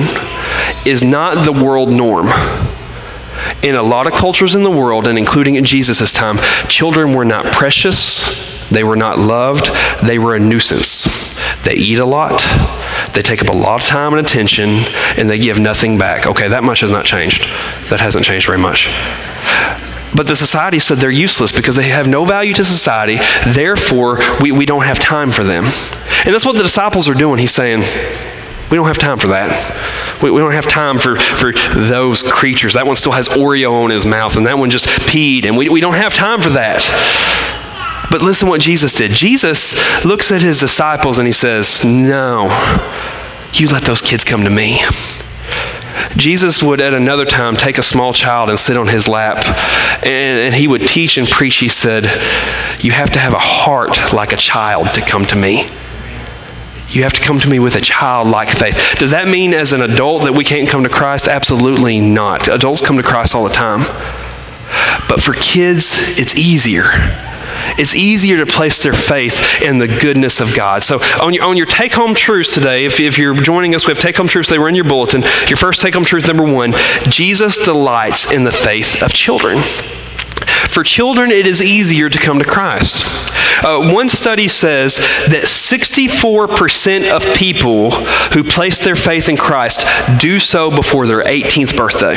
is 0.85 1.03
not 1.03 1.45
the 1.45 1.53
world 1.53 1.91
norm. 1.93 2.29
In 3.63 3.77
a 3.77 3.83
lot 3.83 4.07
of 4.07 4.15
cultures 4.15 4.55
in 4.55 4.65
the 4.65 4.71
world, 4.71 5.07
and 5.07 5.17
including 5.17 5.55
in 5.55 5.65
Jesus' 5.65 6.13
time, 6.13 6.39
children 6.69 7.15
were 7.15 7.25
not 7.25 7.47
precious. 7.53 8.51
They 8.71 8.83
were 8.83 8.97
not 8.97 9.19
loved. 9.19 9.71
They 10.05 10.19
were 10.19 10.35
a 10.35 10.41
nuisance. 10.41 11.33
They 11.63 11.75
eat 11.75 11.99
a 11.99 12.05
lot. 12.05 12.41
They 13.13 13.23
take 13.23 13.43
up 13.43 13.49
a 13.49 13.57
lot 13.57 13.81
of 13.81 13.87
time 13.87 14.15
and 14.15 14.27
attention, 14.27 14.71
and 15.17 15.31
they 15.31 15.39
give 15.39 15.61
nothing 15.61 15.99
back. 15.99 16.27
Okay, 16.27 16.49
that 16.49 16.65
much 16.65 16.81
has 16.81 16.91
not 16.91 17.05
changed. 17.05 17.43
That 17.91 18.01
hasn't 18.01 18.25
changed 18.25 18.47
very 18.47 18.59
much. 18.59 18.91
But 20.15 20.27
the 20.27 20.37
society 20.37 20.79
said 20.79 20.99
they're 20.99 21.11
useless 21.11 21.53
because 21.53 21.75
they 21.75 21.89
have 21.89 22.07
no 22.07 22.25
value 22.25 22.53
to 22.55 22.65
society. 22.65 23.19
Therefore, 23.47 24.19
we, 24.41 24.53
we 24.53 24.67
don't 24.67 24.85
have 24.85 24.99
time 24.99 25.31
for 25.31 25.43
them. 25.43 25.65
And 25.65 26.35
that's 26.35 26.45
what 26.45 26.57
the 26.57 26.63
disciples 26.63 27.09
are 27.09 27.15
doing. 27.15 27.39
He's 27.39 27.55
saying, 27.55 27.83
we 28.71 28.77
don't 28.77 28.87
have 28.87 28.99
time 28.99 29.19
for 29.19 29.29
that. 29.29 29.53
We, 30.23 30.31
we 30.31 30.41
don't 30.41 30.53
have 30.53 30.67
time 30.67 30.99
for, 30.99 31.17
for 31.19 31.53
those 31.53 32.23
creatures. 32.23 32.75
That 32.75 32.87
one 32.87 32.97
still 32.97 33.13
has 33.13 33.29
Oreo 33.29 33.85
on 33.85 33.91
his 33.91 34.07
mouth, 34.07 34.37
and 34.37 34.47
that 34.47 34.57
one 34.57 34.71
just 34.71 34.87
peed, 34.87 35.45
and 35.45 35.57
we, 35.57 35.69
we 35.69 35.81
don't 35.81 35.95
have 35.95 36.15
time 36.15 36.41
for 36.41 36.51
that. 36.51 36.81
But 38.11 38.23
listen 38.23 38.49
what 38.49 38.61
Jesus 38.61 38.93
did. 38.93 39.11
Jesus 39.13 40.05
looks 40.05 40.31
at 40.33 40.43
his 40.43 40.61
disciples 40.61 41.19
and 41.19 41.27
he 41.27 41.33
says, 41.33 41.83
No, 41.85 42.45
you 43.55 43.69
let 43.69 43.85
those 43.85 44.03
kids 44.03 44.25
come 44.25 44.45
to 44.45 44.51
me. 44.51 44.81
Jesus 46.17 46.63
would 46.63 46.81
at 46.81 46.95
another 46.95 47.25
time 47.25 47.57
take 47.57 47.79
a 47.79 47.83
small 47.83 48.13
child 48.13 48.51
and 48.51 48.59
sit 48.59 48.77
on 48.77 48.89
his 48.89 49.09
lap, 49.09 49.45
and, 50.05 50.39
and, 50.39 50.55
he 50.55 50.69
would 50.69 50.87
teach 50.87 51.17
and 51.17 51.29
preach. 51.29 51.57
He 51.57 51.69
said, 51.69 52.05
You 52.83 52.93
have 52.93 53.11
to 53.11 53.19
have 53.19 53.33
a 53.33 53.39
heart 53.39 54.13
like 54.13 54.33
a 54.33 54.37
child 54.37 54.95
to 54.95 55.01
come 55.01 55.25
to 55.27 55.37
me. 55.37 55.69
You 56.89 57.05
have 57.05 57.15
to 57.15 57.23
come 57.23 57.41
to 57.41 57.49
me 57.49 57.59
with 57.59 57.75
a 57.77 57.81
childlike 57.81 58.51
faith. 58.51 58.97
Does 58.99 59.13
that 59.13 59.27
mean 59.27 59.55
as 59.55 59.73
an 59.73 59.81
adult 59.81 60.25
that 60.25 60.35
we 60.35 60.45
can't 60.45 60.69
come 60.69 60.83
to 60.83 60.91
Christ? 60.91 61.27
Absolutely 61.27 62.01
not. 62.01 62.49
Adults 62.49 62.83
come 62.87 62.97
to 62.99 63.03
Christ 63.03 63.35
all 63.35 63.45
the 63.45 63.55
time. 63.55 63.81
But 65.09 65.23
for 65.23 65.33
kids, 65.33 66.19
it's 66.19 66.35
easier 66.37 66.85
it's 67.79 67.95
easier 67.95 68.37
to 68.39 68.47
place 68.47 68.83
their 68.83 68.93
faith 68.93 69.63
in 69.63 69.79
the 69.79 69.89
goodness 69.89 70.41
of 70.41 70.55
God. 70.55 70.83
So, 70.83 70.99
on 71.21 71.35
your, 71.35 71.45
on 71.45 71.57
your 71.57 71.67
take 71.67 71.93
home 71.93 72.15
truths 72.15 72.55
today, 72.55 72.85
if, 72.85 73.01
if 73.01 73.19
you're 73.19 73.35
joining 73.35 73.75
us, 73.75 73.87
we 73.87 73.93
have 73.93 73.99
take 73.99 74.17
home 74.17 74.29
truths, 74.29 74.49
they 74.49 74.59
were 74.59 74.69
in 74.69 74.75
your 74.75 74.85
bulletin. 74.85 75.23
Your 75.49 75.57
first 75.57 75.81
take 75.81 75.95
home 75.95 76.05
truth, 76.05 76.27
number 76.27 76.45
one 76.45 76.73
Jesus 77.09 77.65
delights 77.65 78.31
in 78.33 78.45
the 78.45 78.53
faith 78.53 79.03
of 79.03 79.13
children. 79.13 79.59
For 80.71 80.83
children, 80.83 81.31
it 81.31 81.47
is 81.47 81.61
easier 81.61 82.09
to 82.09 82.19
come 82.19 82.39
to 82.39 82.45
Christ. 82.45 83.32
Uh, 83.63 83.93
one 83.93 84.09
study 84.09 84.49
says 84.49 84.97
that 85.29 85.45
64% 85.45 87.11
of 87.11 87.35
people 87.35 87.91
who 87.91 88.45
place 88.45 88.79
their 88.79 88.97
faith 88.97 89.29
in 89.29 89.37
Christ 89.37 89.87
do 90.21 90.39
so 90.39 90.71
before 90.71 91.07
their 91.07 91.23
18th 91.23 91.77
birthday. 91.77 92.17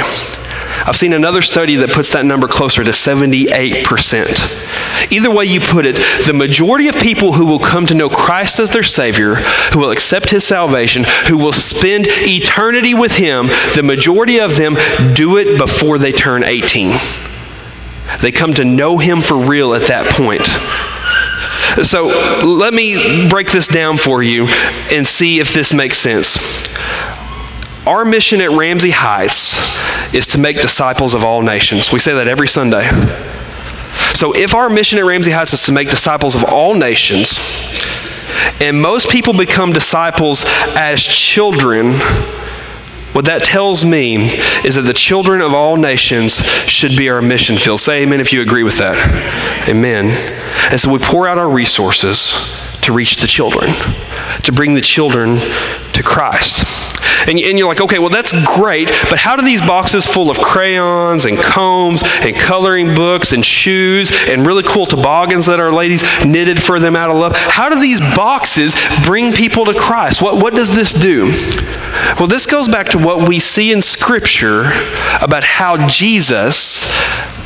I've 0.88 0.96
seen 0.96 1.13
another 1.13 1.42
study 1.42 1.75
that 1.77 1.92
puts 1.92 2.12
that 2.12 2.25
number 2.25 2.48
closer 2.48 2.84
to 2.84 2.92
78%. 2.92 5.12
Either 5.12 5.32
way 5.32 5.46
you 5.46 5.60
put 5.60 5.86
it, 5.86 5.96
the 6.25 6.34
majority 6.34 6.88
of 6.88 6.96
people 6.96 7.34
who 7.34 7.46
will 7.46 7.60
come 7.60 7.86
to 7.88 7.94
know 7.94 8.10
Christ 8.10 8.60
as 8.60 8.70
their 8.70 8.84
Savior, 8.84 9.36
who 9.74 9.80
will 9.80 9.92
accept 9.92 10.30
His 10.30 10.44
salvation, 10.44 11.06
who 11.27 11.38
will 11.38 11.54
spend 11.54 12.06
eternity 12.08 12.94
with 12.94 13.18
Him, 13.18 13.48
the 13.75 13.84
majority 13.84 14.39
of 14.39 14.58
them 14.58 14.75
do 15.13 15.38
it 15.38 15.58
before 15.58 15.98
they 15.98 16.12
turn 16.12 16.44
18. 16.44 16.94
They 18.22 18.32
come 18.32 18.54
to 18.54 18.65
know 18.65 18.98
Him 18.98 19.22
for 19.22 19.38
real 19.38 19.74
at 19.74 19.88
that 19.88 20.15
point. 20.15 20.48
So 21.84 22.07
let 22.45 22.74
me 22.74 23.29
break 23.29 23.51
this 23.51 23.67
down 23.67 23.98
for 23.98 24.24
you 24.24 24.48
and 24.91 25.05
see 25.05 25.39
if 25.39 25.53
this 25.53 25.74
makes 25.74 25.98
sense. 25.98 26.67
Our 27.86 28.03
mission 28.03 28.41
at 28.41 28.50
Ramsey 28.51 28.91
Heights 28.91 29.55
is 30.13 30.27
to 30.27 30.39
make 30.39 30.60
disciples 30.60 31.13
of 31.13 31.24
all 31.24 31.41
nations. 31.41 31.91
We 31.91 32.00
say 32.00 32.13
that 32.13 32.27
every 32.27 32.48
Sunday. 32.48 32.89
So, 34.13 34.31
if 34.34 34.55
our 34.55 34.69
mission 34.69 34.98
at 34.98 35.05
Ramsey 35.05 35.31
Heights 35.31 35.53
is 35.53 35.63
to 35.63 35.72
make 35.72 35.89
disciples 35.89 36.36
of 36.36 36.45
all 36.45 36.74
nations, 36.74 37.63
and 38.60 38.81
most 38.81 39.10
people 39.10 39.34
become 39.34 39.74
disciples 39.74 40.45
as 40.75 41.01
children, 41.01 41.91
what 43.15 43.24
that 43.25 43.43
tells 43.45 43.86
me 43.86 44.17
is 44.65 44.75
that 44.75 44.81
the 44.81 44.93
children 44.93 45.39
of 45.39 45.53
all 45.53 45.77
nations 45.77 46.41
should 46.67 46.98
be 46.98 47.10
our 47.10 47.22
mission 47.22 47.57
field. 47.57 47.79
Say 47.79 48.03
amen 48.03 48.19
if 48.19 48.34
you 48.34 48.41
agree 48.41 48.63
with 48.63 48.77
that. 48.77 48.98
Amen. 49.69 50.07
And 50.69 50.77
so 50.77 50.91
we 50.91 51.00
pour 51.00 51.25
out 51.25 51.38
our 51.38 51.50
resources 51.50 52.54
to 52.86 52.94
reach 52.94 53.18
the 53.18 53.27
children, 53.27 53.72
to 54.44 54.51
bring 54.51 54.74
the 54.74 54.82
children 54.82 55.38
to 55.94 56.04
Christ. 56.04 57.01
And, 57.27 57.39
and 57.39 57.58
you're 57.58 57.68
like, 57.68 57.82
okay, 57.82 58.00
well, 58.00 58.10
that's 58.10 58.34
great, 58.56 58.92
but 59.10 59.18
how 59.18 59.36
do 59.36 59.44
these 59.44 59.62
boxes 59.62 60.06
full 60.06 60.30
of 60.30 60.38
crayons 60.39 61.25
and 61.25 61.38
combs 61.38 62.04
and 62.22 62.36
coloring 62.36 62.94
books 62.94 63.34
and 63.34 63.44
shoes 63.44 64.12
and 64.27 64.46
really 64.46 64.63
cool 64.63 64.86
toboggans 64.86 65.48
that 65.48 65.60
our 65.60 65.72
ladies 65.72 66.04
knitted 66.25 66.62
for 66.62 66.80
them 66.80 66.96
out 66.96 67.10
of 67.10 67.18
love, 67.18 67.36
how 67.36 67.70
do 67.70 67.80
these 67.80 68.00
boxes 68.00 68.75
bring 69.04 69.32
people 69.32 69.65
to 69.65 69.74
Christ? 69.74 70.22
What, 70.22 70.42
what 70.42 70.54
does 70.54 70.74
this 70.75 70.94
do? 70.94 71.32
Well, 72.20 72.27
this 72.27 72.46
goes 72.46 72.68
back 72.68 72.89
to 72.89 72.98
what 72.98 73.27
we 73.27 73.39
see 73.39 73.72
in 73.72 73.82
Scripture 73.82 74.65
about 75.22 75.44
how 75.44 75.88
Jesus 75.88 76.92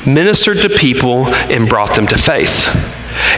ministered 0.06 0.58
to 0.58 0.70
people 0.70 1.28
and 1.28 1.70
brought 1.70 1.96
them 1.96 2.08
to 2.08 2.18
faith. 2.18 2.68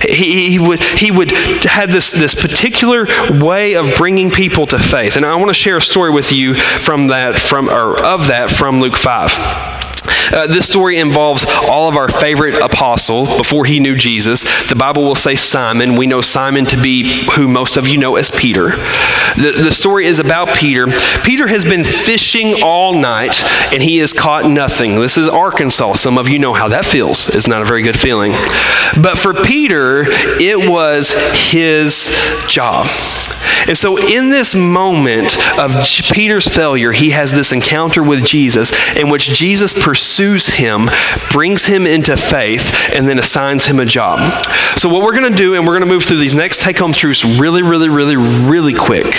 He, 0.07 0.49
he, 0.51 0.59
would, 0.59 0.83
he 0.83 1.11
would 1.11 1.31
have 1.65 1.91
this, 1.91 2.11
this 2.11 2.35
particular 2.35 3.05
way 3.29 3.75
of 3.75 3.95
bringing 3.95 4.31
people 4.31 4.65
to 4.67 4.79
faith. 4.79 5.15
And 5.15 5.25
I 5.25 5.35
want 5.35 5.49
to 5.49 5.53
share 5.53 5.77
a 5.77 5.81
story 5.81 6.11
with 6.11 6.31
you 6.31 6.55
from 6.55 7.07
that, 7.07 7.39
from, 7.39 7.69
or 7.69 7.97
of 8.03 8.27
that 8.27 8.49
from 8.49 8.79
Luke 8.79 8.95
5. 8.95 9.70
Uh, 10.31 10.47
this 10.47 10.67
story 10.67 10.97
involves 10.97 11.45
all 11.47 11.89
of 11.89 11.95
our 11.95 12.09
favorite 12.09 12.55
apostle 12.55 13.25
before 13.37 13.65
he 13.65 13.79
knew 13.79 13.95
Jesus. 13.95 14.43
The 14.69 14.75
Bible 14.75 15.03
will 15.03 15.15
say 15.15 15.35
Simon. 15.35 15.95
We 15.95 16.07
know 16.07 16.21
Simon 16.21 16.65
to 16.67 16.81
be 16.81 17.25
who 17.31 17.47
most 17.47 17.77
of 17.77 17.87
you 17.87 17.97
know 17.97 18.15
as 18.15 18.31
Peter. 18.31 18.69
The, 19.35 19.61
the 19.63 19.71
story 19.71 20.05
is 20.05 20.19
about 20.19 20.55
Peter. 20.55 20.87
Peter 21.23 21.47
has 21.47 21.65
been 21.65 21.83
fishing 21.83 22.61
all 22.63 22.93
night 22.93 23.43
and 23.73 23.81
he 23.81 23.97
has 23.97 24.13
caught 24.13 24.49
nothing. 24.49 24.95
This 24.95 25.17
is 25.17 25.27
Arkansas. 25.27 25.93
Some 25.93 26.17
of 26.17 26.29
you 26.29 26.39
know 26.39 26.53
how 26.53 26.67
that 26.69 26.85
feels. 26.85 27.27
It's 27.27 27.47
not 27.47 27.61
a 27.61 27.65
very 27.65 27.81
good 27.81 27.99
feeling. 27.99 28.31
But 29.01 29.17
for 29.17 29.33
Peter, 29.33 30.05
it 30.09 30.69
was 30.69 31.11
his 31.33 32.09
job. 32.47 32.87
And 33.67 33.77
so, 33.77 33.97
in 33.97 34.29
this 34.29 34.55
moment 34.55 35.37
of 35.57 35.71
Peter's 36.11 36.47
failure, 36.47 36.91
he 36.91 37.11
has 37.11 37.31
this 37.31 37.51
encounter 37.51 38.01
with 38.03 38.25
Jesus 38.25 38.71
in 38.95 39.09
which 39.09 39.25
Jesus 39.25 39.73
pursues 39.91 40.47
him, 40.47 40.87
brings 41.31 41.65
him 41.65 41.85
into 41.85 42.15
faith, 42.15 42.89
and 42.93 43.05
then 43.05 43.19
assigns 43.19 43.65
him 43.65 43.77
a 43.77 43.83
job. 43.83 44.23
So, 44.77 44.87
what 44.87 45.01
we're 45.01 45.13
going 45.13 45.29
to 45.29 45.37
do, 45.37 45.53
and 45.53 45.67
we're 45.67 45.73
going 45.73 45.81
to 45.81 45.93
move 45.93 46.05
through 46.05 46.19
these 46.19 46.33
next 46.33 46.61
take 46.61 46.77
home 46.77 46.93
truths 46.93 47.25
really, 47.25 47.61
really, 47.61 47.89
really, 47.89 48.15
really 48.15 48.73
quick. 48.73 49.13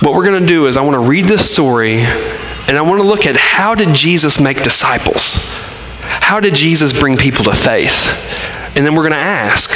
What 0.00 0.14
we're 0.14 0.24
going 0.24 0.40
to 0.40 0.46
do 0.46 0.68
is, 0.68 0.78
I 0.78 0.80
want 0.80 0.94
to 0.94 1.00
read 1.00 1.26
this 1.26 1.50
story, 1.50 1.98
and 1.98 2.78
I 2.78 2.80
want 2.80 3.02
to 3.02 3.06
look 3.06 3.26
at 3.26 3.36
how 3.36 3.74
did 3.74 3.94
Jesus 3.94 4.40
make 4.40 4.62
disciples? 4.62 5.36
How 6.00 6.40
did 6.40 6.54
Jesus 6.54 6.98
bring 6.98 7.18
people 7.18 7.44
to 7.44 7.54
faith? 7.54 8.08
And 8.74 8.86
then 8.86 8.94
we're 8.94 9.02
going 9.02 9.12
to 9.12 9.18
ask, 9.18 9.70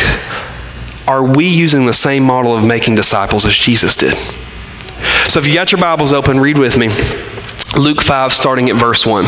are 1.07 1.23
we 1.23 1.49
using 1.49 1.85
the 1.85 1.93
same 1.93 2.25
model 2.25 2.57
of 2.57 2.67
making 2.67 2.95
disciples 2.95 3.45
as 3.45 3.55
Jesus 3.55 3.95
did? 3.95 4.17
So 4.17 5.39
if 5.39 5.47
you 5.47 5.53
got 5.53 5.71
your 5.71 5.83
Bibles 5.83 6.15
open, 6.15 6.41
read 6.41 6.57
with 6.57 6.79
me. 6.79 6.89
Luke 7.79 8.01
5, 8.01 8.33
starting 8.33 8.71
at 8.71 8.77
verse 8.77 9.05
1. 9.05 9.27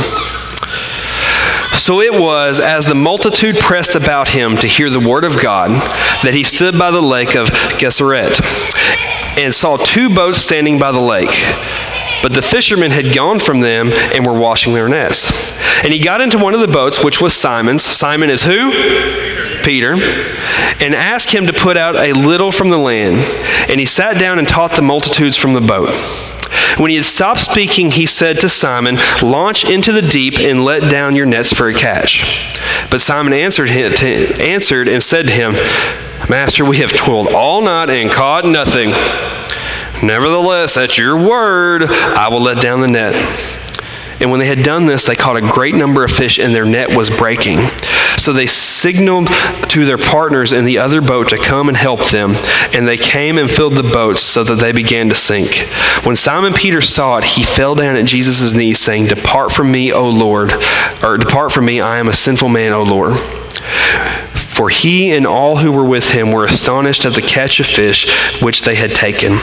So 1.74 2.00
it 2.00 2.18
was 2.18 2.60
as 2.60 2.86
the 2.86 2.94
multitude 2.94 3.56
pressed 3.56 3.94
about 3.94 4.28
him 4.28 4.56
to 4.58 4.66
hear 4.66 4.88
the 4.88 5.00
word 5.00 5.24
of 5.24 5.40
God 5.40 5.70
that 6.22 6.32
he 6.32 6.42
stood 6.42 6.78
by 6.78 6.90
the 6.90 7.02
lake 7.02 7.34
of 7.34 7.48
Gennesaret 7.78 8.40
and 9.36 9.54
saw 9.54 9.76
two 9.76 10.14
boats 10.14 10.38
standing 10.38 10.78
by 10.78 10.92
the 10.92 11.02
lake. 11.02 11.34
But 12.22 12.32
the 12.32 12.42
fishermen 12.42 12.90
had 12.90 13.14
gone 13.14 13.38
from 13.38 13.60
them 13.60 13.90
and 13.92 14.26
were 14.26 14.38
washing 14.38 14.72
their 14.72 14.88
nets. 14.88 15.52
And 15.82 15.92
he 15.92 15.98
got 15.98 16.20
into 16.20 16.38
one 16.38 16.54
of 16.54 16.60
the 16.60 16.68
boats, 16.68 17.02
which 17.04 17.20
was 17.20 17.34
Simon's. 17.34 17.82
Simon 17.82 18.30
is 18.30 18.42
who? 18.42 18.70
Peter, 19.64 19.94
and 19.94 20.94
asked 20.94 21.32
him 21.32 21.46
to 21.46 21.52
put 21.52 21.76
out 21.76 21.96
a 21.96 22.12
little 22.12 22.52
from 22.52 22.70
the 22.70 22.78
land. 22.78 23.16
And 23.68 23.80
he 23.80 23.86
sat 23.86 24.18
down 24.18 24.38
and 24.38 24.46
taught 24.46 24.76
the 24.76 24.82
multitudes 24.82 25.36
from 25.36 25.54
the 25.54 25.60
boat. 25.60 25.94
When 26.78 26.90
he 26.90 26.96
had 26.96 27.04
stopped 27.04 27.40
speaking, 27.40 27.90
he 27.90 28.06
said 28.06 28.40
to 28.40 28.48
Simon, 28.48 28.98
Launch 29.22 29.64
into 29.64 29.92
the 29.92 30.02
deep 30.02 30.38
and 30.38 30.64
let 30.64 30.90
down 30.90 31.14
your 31.14 31.26
nets 31.26 31.52
for 31.52 31.68
a 31.68 31.74
catch. 31.74 32.58
But 32.90 33.00
Simon 33.00 33.32
answered, 33.32 33.70
him, 33.70 33.92
answered 34.40 34.88
and 34.88 35.02
said 35.02 35.26
to 35.26 35.32
him, 35.32 35.52
Master, 36.28 36.64
we 36.64 36.78
have 36.78 36.92
toiled 36.92 37.28
all 37.28 37.62
night 37.62 37.90
and 37.90 38.10
caught 38.10 38.44
nothing. 38.44 38.90
Nevertheless, 40.02 40.76
at 40.76 40.98
your 40.98 41.16
word, 41.16 41.84
I 41.84 42.28
will 42.28 42.40
let 42.40 42.60
down 42.60 42.80
the 42.80 42.88
net. 42.88 43.14
And 44.20 44.30
when 44.30 44.40
they 44.40 44.46
had 44.46 44.62
done 44.62 44.86
this, 44.86 45.04
they 45.04 45.16
caught 45.16 45.36
a 45.36 45.40
great 45.40 45.74
number 45.74 46.04
of 46.04 46.10
fish, 46.10 46.38
and 46.38 46.54
their 46.54 46.64
net 46.64 46.90
was 46.90 47.10
breaking. 47.10 47.60
So 48.16 48.32
they 48.32 48.46
signaled 48.46 49.28
to 49.68 49.84
their 49.84 49.98
partners 49.98 50.52
in 50.52 50.64
the 50.64 50.78
other 50.78 51.00
boat 51.00 51.30
to 51.30 51.38
come 51.38 51.68
and 51.68 51.76
help 51.76 52.08
them, 52.10 52.32
and 52.72 52.86
they 52.86 52.96
came 52.96 53.38
and 53.38 53.50
filled 53.50 53.76
the 53.76 53.82
boats 53.82 54.20
so 54.20 54.44
that 54.44 54.56
they 54.56 54.72
began 54.72 55.08
to 55.08 55.14
sink. 55.14 55.66
When 56.04 56.16
Simon 56.16 56.52
Peter 56.52 56.80
saw 56.80 57.18
it, 57.18 57.24
he 57.24 57.42
fell 57.42 57.74
down 57.74 57.96
at 57.96 58.06
Jesus' 58.06 58.54
knees, 58.54 58.78
saying, 58.78 59.06
Depart 59.06 59.52
from 59.52 59.70
me, 59.70 59.92
O 59.92 60.08
Lord, 60.08 60.52
or 61.02 61.18
depart 61.18 61.52
from 61.52 61.64
me, 61.64 61.80
I 61.80 61.98
am 61.98 62.08
a 62.08 62.14
sinful 62.14 62.48
man, 62.48 62.72
O 62.72 62.82
Lord. 62.82 63.14
For 64.54 64.68
he 64.68 65.10
and 65.10 65.26
all 65.26 65.56
who 65.56 65.72
were 65.72 65.84
with 65.84 66.10
him 66.10 66.30
were 66.30 66.44
astonished 66.44 67.04
at 67.04 67.14
the 67.14 67.22
catch 67.22 67.58
of 67.58 67.66
fish 67.66 68.06
which 68.40 68.62
they 68.62 68.76
had 68.76 68.94
taken. 68.94 69.38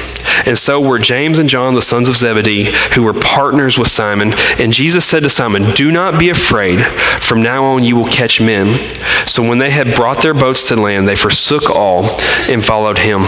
And 0.45 0.57
so 0.57 0.79
were 0.79 0.99
James 0.99 1.37
and 1.37 1.49
John, 1.49 1.75
the 1.75 1.81
sons 1.81 2.07
of 2.07 2.15
Zebedee, 2.15 2.73
who 2.93 3.03
were 3.03 3.13
partners 3.13 3.77
with 3.77 3.89
Simon. 3.89 4.33
And 4.57 4.71
Jesus 4.71 5.05
said 5.05 5.23
to 5.23 5.29
Simon, 5.29 5.71
Do 5.71 5.91
not 5.91 6.17
be 6.17 6.29
afraid. 6.29 6.81
From 7.19 7.41
now 7.41 7.65
on 7.65 7.83
you 7.83 7.97
will 7.97 8.05
catch 8.05 8.39
men. 8.39 8.77
So 9.25 9.43
when 9.43 9.57
they 9.57 9.69
had 9.69 9.95
brought 9.95 10.21
their 10.21 10.33
boats 10.33 10.69
to 10.69 10.75
land, 10.75 11.09
they 11.09 11.15
forsook 11.15 11.69
all 11.69 12.05
and 12.47 12.63
followed 12.63 12.99
him. 12.99 13.23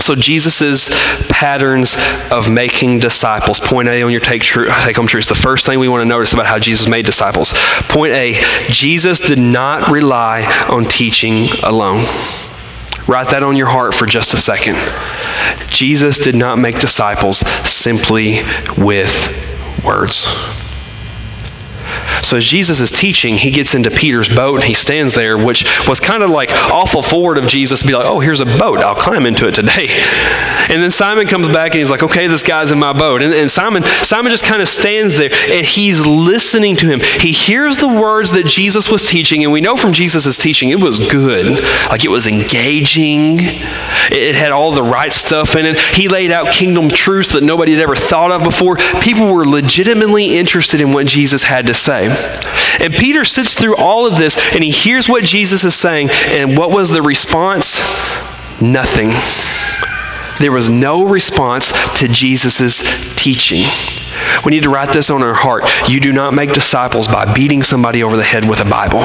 So 0.00 0.14
Jesus's 0.14 0.88
patterns 1.28 1.96
of 2.30 2.50
making 2.50 2.98
disciples. 2.98 3.60
Point 3.60 3.88
A 3.88 4.02
on 4.02 4.10
your 4.10 4.20
take, 4.20 4.42
true, 4.42 4.68
take 4.84 4.96
home 4.96 5.06
truths. 5.06 5.28
The 5.28 5.34
first 5.34 5.66
thing 5.66 5.78
we 5.78 5.88
want 5.88 6.02
to 6.02 6.08
notice 6.08 6.32
about 6.32 6.46
how 6.46 6.58
Jesus 6.58 6.88
made 6.88 7.06
disciples. 7.06 7.52
Point 7.88 8.12
A: 8.12 8.40
Jesus 8.68 9.20
did 9.20 9.38
not 9.38 9.90
rely 9.90 10.44
on 10.68 10.84
teaching 10.84 11.48
alone. 11.62 12.00
Write 13.06 13.30
that 13.30 13.42
on 13.42 13.56
your 13.56 13.66
heart 13.66 13.94
for 13.94 14.06
just 14.06 14.32
a 14.34 14.36
second. 14.36 14.76
Jesus 15.68 16.18
did 16.18 16.34
not 16.34 16.58
make 16.58 16.78
disciples 16.78 17.38
simply 17.68 18.40
with 18.78 19.84
words. 19.84 20.63
So 22.22 22.36
as 22.36 22.44
Jesus 22.44 22.80
is 22.80 22.90
teaching, 22.90 23.36
he 23.36 23.50
gets 23.50 23.74
into 23.74 23.90
Peter's 23.90 24.28
boat 24.28 24.56
and 24.56 24.64
he 24.64 24.74
stands 24.74 25.14
there, 25.14 25.36
which 25.36 25.64
was 25.86 26.00
kind 26.00 26.22
of 26.22 26.30
like 26.30 26.50
awful 26.52 27.02
forward 27.02 27.38
of 27.38 27.46
Jesus 27.46 27.80
to 27.80 27.86
be 27.86 27.94
like, 27.94 28.06
oh, 28.06 28.20
here's 28.20 28.40
a 28.40 28.46
boat. 28.46 28.80
I'll 28.80 28.94
climb 28.94 29.26
into 29.26 29.46
it 29.46 29.54
today. 29.54 29.88
And 30.68 30.82
then 30.82 30.90
Simon 30.90 31.26
comes 31.26 31.48
back 31.48 31.72
and 31.72 31.78
he's 31.78 31.90
like, 31.90 32.02
okay, 32.02 32.26
this 32.26 32.42
guy's 32.42 32.70
in 32.70 32.78
my 32.78 32.92
boat. 32.92 33.22
And, 33.22 33.34
and 33.34 33.50
Simon, 33.50 33.82
Simon 33.82 34.30
just 34.30 34.44
kind 34.44 34.62
of 34.62 34.68
stands 34.68 35.18
there 35.18 35.30
and 35.48 35.66
he's 35.66 36.06
listening 36.06 36.76
to 36.76 36.86
him. 36.86 37.00
He 37.20 37.32
hears 37.32 37.78
the 37.78 37.88
words 37.88 38.32
that 38.32 38.46
Jesus 38.46 38.90
was 38.90 39.08
teaching, 39.08 39.42
and 39.44 39.52
we 39.52 39.60
know 39.60 39.76
from 39.76 39.92
Jesus' 39.92 40.38
teaching 40.38 40.70
it 40.70 40.80
was 40.80 40.98
good. 40.98 41.60
Like 41.88 42.04
it 42.04 42.10
was 42.10 42.26
engaging. 42.26 43.36
It 43.40 44.34
had 44.34 44.52
all 44.52 44.72
the 44.72 44.82
right 44.82 45.12
stuff 45.12 45.56
in 45.56 45.66
it. 45.66 45.78
He 45.78 46.08
laid 46.08 46.30
out 46.30 46.52
kingdom 46.52 46.88
truths 46.88 47.32
that 47.32 47.42
nobody 47.42 47.72
had 47.72 47.80
ever 47.80 47.96
thought 47.96 48.30
of 48.30 48.42
before. 48.42 48.76
People 49.00 49.32
were 49.32 49.44
legitimately 49.44 50.36
interested 50.36 50.80
in 50.80 50.92
what 50.92 51.06
Jesus 51.06 51.42
had 51.42 51.66
to 51.66 51.74
say. 51.94 52.40
And 52.80 52.92
Peter 52.94 53.24
sits 53.24 53.54
through 53.54 53.76
all 53.76 54.06
of 54.06 54.16
this 54.16 54.36
and 54.54 54.64
he 54.64 54.70
hears 54.70 55.08
what 55.08 55.24
Jesus 55.24 55.64
is 55.64 55.74
saying. 55.74 56.10
And 56.26 56.56
what 56.58 56.70
was 56.70 56.90
the 56.90 57.02
response? 57.02 57.78
Nothing. 58.60 59.10
There 60.40 60.52
was 60.52 60.68
no 60.68 61.04
response 61.04 61.72
to 62.00 62.08
Jesus' 62.08 63.14
teaching. 63.16 63.66
We 64.44 64.50
need 64.50 64.64
to 64.64 64.70
write 64.70 64.92
this 64.92 65.10
on 65.10 65.22
our 65.22 65.34
heart. 65.34 65.64
You 65.88 66.00
do 66.00 66.12
not 66.12 66.34
make 66.34 66.52
disciples 66.52 67.06
by 67.06 67.32
beating 67.32 67.62
somebody 67.62 68.02
over 68.02 68.16
the 68.16 68.24
head 68.24 68.48
with 68.48 68.60
a 68.60 68.64
Bible. 68.64 69.04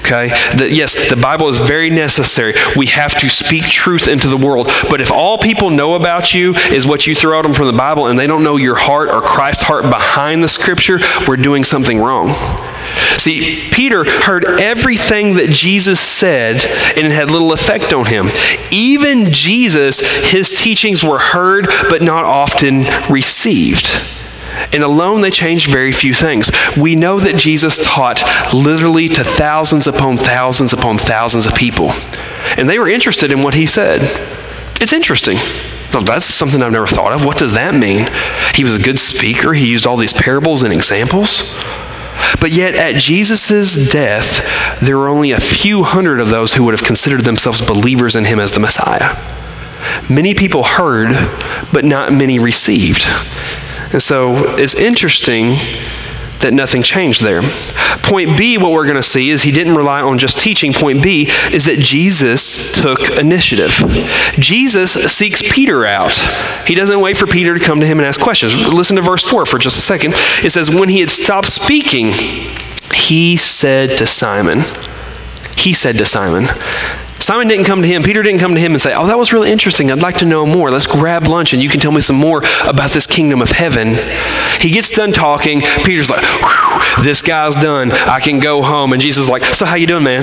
Okay? 0.00 0.28
The, 0.56 0.68
yes, 0.70 1.08
the 1.08 1.16
Bible 1.16 1.48
is 1.48 1.60
very 1.60 1.90
necessary. 1.90 2.54
We 2.76 2.86
have 2.86 3.18
to 3.20 3.28
speak 3.28 3.64
truth 3.64 4.08
into 4.08 4.28
the 4.28 4.36
world. 4.36 4.70
But 4.88 5.00
if 5.00 5.10
all 5.10 5.38
people 5.38 5.70
know 5.70 5.94
about 5.94 6.34
you 6.34 6.54
is 6.54 6.86
what 6.86 7.06
you 7.06 7.14
throw 7.14 7.38
at 7.38 7.42
them 7.42 7.52
from 7.52 7.66
the 7.66 7.72
Bible 7.72 8.06
and 8.06 8.18
they 8.18 8.26
don't 8.26 8.42
know 8.42 8.56
your 8.56 8.76
heart 8.76 9.10
or 9.10 9.20
Christ's 9.20 9.62
heart 9.62 9.84
behind 9.84 10.42
the 10.42 10.48
scripture, 10.48 11.00
we're 11.26 11.36
doing 11.36 11.64
something 11.64 11.98
wrong. 11.98 12.30
See, 13.16 13.68
Peter 13.70 14.04
heard 14.04 14.44
everything 14.44 15.34
that 15.34 15.50
Jesus 15.50 16.00
said 16.00 16.64
and 16.96 17.06
it 17.06 17.12
had 17.12 17.30
little 17.30 17.52
effect 17.52 17.92
on 17.92 18.06
him. 18.06 18.28
Even 18.70 19.32
Jesus, 19.32 20.00
his 20.30 20.58
teachings 20.58 21.04
were 21.04 21.18
heard 21.18 21.68
but 21.88 22.02
not 22.02 22.24
often 22.24 22.82
received. 23.10 23.90
And 24.72 24.82
alone, 24.82 25.20
they 25.20 25.30
changed 25.30 25.70
very 25.70 25.92
few 25.92 26.14
things. 26.14 26.50
We 26.76 26.94
know 26.94 27.18
that 27.18 27.36
Jesus 27.36 27.84
taught 27.84 28.22
literally 28.54 29.08
to 29.08 29.24
thousands 29.24 29.86
upon 29.86 30.16
thousands 30.16 30.72
upon 30.72 30.98
thousands 30.98 31.46
of 31.46 31.54
people. 31.54 31.90
And 32.56 32.68
they 32.68 32.78
were 32.78 32.88
interested 32.88 33.32
in 33.32 33.42
what 33.42 33.54
he 33.54 33.66
said. 33.66 34.02
It's 34.80 34.92
interesting. 34.92 35.38
Well, 35.92 36.04
that's 36.04 36.24
something 36.24 36.62
I've 36.62 36.72
never 36.72 36.86
thought 36.86 37.12
of. 37.12 37.24
What 37.24 37.36
does 37.36 37.52
that 37.54 37.74
mean? 37.74 38.08
He 38.54 38.62
was 38.62 38.78
a 38.78 38.82
good 38.82 38.98
speaker. 38.98 39.52
He 39.52 39.68
used 39.68 39.86
all 39.86 39.96
these 39.96 40.12
parables 40.12 40.62
and 40.62 40.72
examples. 40.72 41.42
But 42.40 42.52
yet, 42.52 42.76
at 42.76 42.94
Jesus' 42.96 43.90
death, 43.90 44.80
there 44.80 44.96
were 44.96 45.08
only 45.08 45.32
a 45.32 45.40
few 45.40 45.82
hundred 45.82 46.20
of 46.20 46.28
those 46.28 46.54
who 46.54 46.64
would 46.64 46.78
have 46.78 46.86
considered 46.86 47.22
themselves 47.22 47.60
believers 47.60 48.14
in 48.14 48.24
him 48.24 48.38
as 48.38 48.52
the 48.52 48.60
Messiah. 48.60 49.16
Many 50.08 50.34
people 50.34 50.62
heard, 50.62 51.08
but 51.72 51.84
not 51.84 52.12
many 52.12 52.38
received. 52.38 53.04
And 53.92 54.02
so 54.02 54.56
it's 54.56 54.74
interesting 54.74 55.52
that 56.40 56.52
nothing 56.52 56.82
changed 56.82 57.22
there. 57.22 57.42
Point 58.02 58.36
B, 58.36 58.58
what 58.58 58.72
we're 58.72 58.84
going 58.84 58.96
to 58.96 59.02
see 59.02 59.30
is 59.30 59.42
he 59.42 59.52
didn't 59.52 59.74
rely 59.74 60.00
on 60.00 60.18
just 60.18 60.38
teaching. 60.38 60.72
Point 60.72 61.02
B 61.02 61.28
is 61.52 61.66
that 61.66 61.78
Jesus 61.78 62.74
took 62.80 63.10
initiative. 63.10 63.72
Jesus 64.38 64.92
seeks 64.92 65.42
Peter 65.42 65.84
out. 65.84 66.14
He 66.66 66.74
doesn't 66.74 67.00
wait 67.00 67.16
for 67.16 67.26
Peter 67.26 67.54
to 67.54 67.60
come 67.60 67.80
to 67.80 67.86
him 67.86 67.98
and 67.98 68.06
ask 68.06 68.20
questions. 68.20 68.56
Listen 68.56 68.96
to 68.96 69.02
verse 69.02 69.24
4 69.24 69.46
for 69.46 69.58
just 69.58 69.78
a 69.78 69.82
second. 69.82 70.14
It 70.42 70.50
says, 70.50 70.70
When 70.70 70.88
he 70.88 71.00
had 71.00 71.10
stopped 71.10 71.48
speaking, 71.48 72.12
he 72.94 73.36
said 73.36 73.98
to 73.98 74.06
Simon, 74.06 74.60
He 75.56 75.72
said 75.72 75.96
to 75.98 76.06
Simon, 76.06 76.44
Simon 77.20 77.48
didn't 77.48 77.66
come 77.66 77.82
to 77.82 77.88
him, 77.88 78.02
Peter 78.02 78.22
didn't 78.22 78.40
come 78.40 78.54
to 78.54 78.60
him 78.60 78.72
and 78.72 78.80
say, 78.80 78.94
Oh, 78.94 79.06
that 79.06 79.18
was 79.18 79.32
really 79.32 79.52
interesting. 79.52 79.90
I'd 79.90 80.02
like 80.02 80.16
to 80.18 80.24
know 80.24 80.46
more. 80.46 80.70
Let's 80.70 80.86
grab 80.86 81.28
lunch 81.28 81.52
and 81.52 81.62
you 81.62 81.68
can 81.68 81.78
tell 81.78 81.92
me 81.92 82.00
some 82.00 82.16
more 82.16 82.42
about 82.66 82.90
this 82.90 83.06
kingdom 83.06 83.42
of 83.42 83.50
heaven. 83.50 83.94
He 84.58 84.70
gets 84.70 84.90
done 84.90 85.12
talking. 85.12 85.60
Peter's 85.84 86.10
like, 86.10 86.24
This 87.02 87.20
guy's 87.22 87.54
done. 87.54 87.92
I 87.92 88.20
can 88.20 88.40
go 88.40 88.62
home. 88.62 88.92
And 88.92 89.02
Jesus 89.02 89.24
is 89.24 89.30
like, 89.30 89.44
So, 89.44 89.66
how 89.66 89.76
you 89.76 89.86
doing, 89.86 90.04
man? 90.04 90.22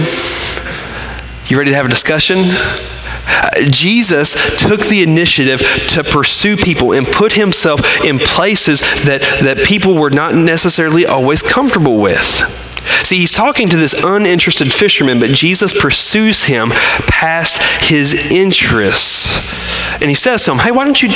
You 1.48 1.58
ready 1.58 1.72
to 1.72 1.76
have 1.76 1.86
a 1.86 1.90
discussion? 1.90 2.40
Uh, 3.30 3.70
Jesus 3.70 4.34
took 4.60 4.82
the 4.86 5.04
initiative 5.04 5.62
to 5.90 6.04
pursue 6.04 6.58
people 6.58 6.94
and 6.94 7.06
put 7.06 7.34
himself 7.34 7.82
in 8.04 8.20
places 8.20 8.82
that, 9.06 9.22
that 9.44 9.66
people 9.66 9.96
were 9.96 10.10
not 10.10 10.34
necessarily 10.34 11.06
always 11.06 11.44
comfortable 11.44 11.98
with. 11.98 12.67
See, 13.04 13.18
he's 13.18 13.32
talking 13.32 13.70
to 13.70 13.78
this 13.78 13.94
uninterested 13.94 14.74
fisherman, 14.74 15.20
but 15.20 15.32
Jesus 15.32 15.80
pursues 15.80 16.46
him 16.46 16.70
past 17.08 17.62
his 17.84 18.14
interests. 18.14 19.28
And 19.94 20.10
he 20.10 20.16
says 20.16 20.44
to 20.46 20.52
him, 20.52 20.58
Hey, 20.58 20.72
why 20.72 20.86
don't 20.86 21.02
you 21.02 21.10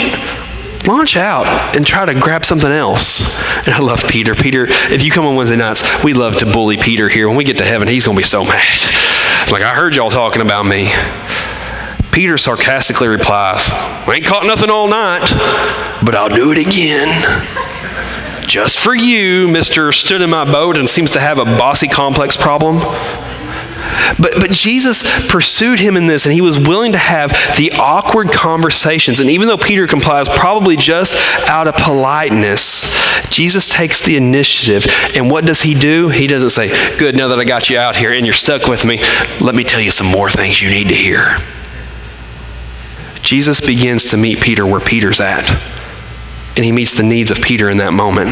launch 0.87 1.15
out 1.15 1.75
and 1.75 1.85
try 1.85 2.05
to 2.05 2.19
grab 2.19 2.45
something 2.45 2.71
else. 2.71 3.21
And 3.65 3.69
I 3.69 3.79
love 3.79 4.03
Peter. 4.09 4.33
Peter, 4.33 4.65
if 4.67 5.03
you 5.03 5.11
come 5.11 5.25
on 5.25 5.35
Wednesday 5.35 5.57
nights, 5.57 5.83
we 6.03 6.13
love 6.13 6.37
to 6.37 6.45
bully 6.45 6.77
Peter 6.77 7.09
here. 7.09 7.27
When 7.27 7.37
we 7.37 7.43
get 7.43 7.57
to 7.59 7.65
heaven, 7.65 7.87
he's 7.87 8.05
going 8.05 8.15
to 8.15 8.19
be 8.19 8.27
so 8.27 8.43
mad. 8.43 8.79
It's 9.41 9.51
like, 9.51 9.61
I 9.61 9.75
heard 9.75 9.95
y'all 9.95 10.09
talking 10.09 10.41
about 10.41 10.65
me. 10.65 10.89
Peter 12.11 12.37
sarcastically 12.37 13.07
replies, 13.07 13.69
I 13.69 14.15
ain't 14.15 14.25
caught 14.25 14.45
nothing 14.45 14.69
all 14.69 14.87
night, 14.87 15.29
but 16.03 16.15
I'll 16.15 16.29
do 16.29 16.51
it 16.51 16.57
again 16.57 17.07
just 18.47 18.79
for 18.79 18.93
you, 18.93 19.47
Mr. 19.47 19.93
Stood 19.93 20.21
in 20.21 20.29
my 20.29 20.45
boat 20.45 20.77
and 20.77 20.89
seems 20.89 21.11
to 21.11 21.19
have 21.19 21.37
a 21.37 21.45
bossy 21.45 21.87
complex 21.87 22.37
problem. 22.37 22.77
But, 24.19 24.33
but 24.39 24.51
Jesus 24.51 25.03
pursued 25.27 25.79
him 25.79 25.97
in 25.97 26.05
this, 26.07 26.25
and 26.25 26.33
he 26.33 26.41
was 26.41 26.59
willing 26.59 26.91
to 26.91 26.97
have 26.97 27.31
the 27.57 27.71
awkward 27.73 28.31
conversations. 28.31 29.19
And 29.19 29.29
even 29.29 29.47
though 29.47 29.57
Peter 29.57 29.87
complies, 29.87 30.27
probably 30.29 30.75
just 30.75 31.15
out 31.47 31.67
of 31.67 31.75
politeness, 31.75 32.85
Jesus 33.29 33.69
takes 33.69 34.03
the 34.03 34.17
initiative. 34.17 34.85
And 35.15 35.31
what 35.31 35.45
does 35.45 35.61
he 35.61 35.73
do? 35.73 36.09
He 36.09 36.27
doesn't 36.27 36.51
say, 36.51 36.69
Good, 36.97 37.15
now 37.15 37.29
that 37.29 37.39
I 37.39 37.43
got 37.43 37.69
you 37.69 37.77
out 37.77 37.95
here 37.95 38.11
and 38.11 38.25
you're 38.25 38.33
stuck 38.33 38.67
with 38.67 38.85
me, 38.85 39.01
let 39.39 39.55
me 39.55 39.63
tell 39.63 39.81
you 39.81 39.91
some 39.91 40.07
more 40.07 40.29
things 40.29 40.61
you 40.61 40.69
need 40.69 40.89
to 40.89 40.95
hear. 40.95 41.37
Jesus 43.21 43.61
begins 43.61 44.09
to 44.11 44.17
meet 44.17 44.41
Peter 44.41 44.65
where 44.65 44.79
Peter's 44.79 45.21
at 45.21 45.47
and 46.55 46.65
he 46.65 46.71
meets 46.71 46.95
the 46.95 47.03
needs 47.03 47.31
of 47.31 47.37
Peter 47.41 47.69
in 47.69 47.77
that 47.77 47.93
moment. 47.93 48.29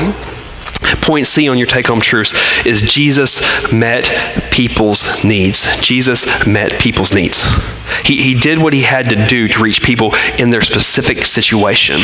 Point 1.02 1.28
C 1.28 1.48
on 1.50 1.58
your 1.58 1.68
take 1.68 1.88
home 1.88 2.02
truths 2.02 2.34
is 2.66 2.82
Jesus 2.82 3.42
met 3.72 4.10
people's 4.52 5.24
needs. 5.24 5.80
Jesus 5.80 6.26
met 6.48 6.80
people's 6.80 7.14
needs. 7.14 7.44
He, 8.04 8.22
he 8.22 8.34
did 8.34 8.60
what 8.60 8.74
he 8.74 8.82
had 8.82 9.10
to 9.10 9.28
do 9.28 9.48
to 9.48 9.62
reach 9.62 9.82
people 9.82 10.14
in 10.38 10.50
their 10.50 10.62
specific 10.62 11.24
situation. 11.26 12.02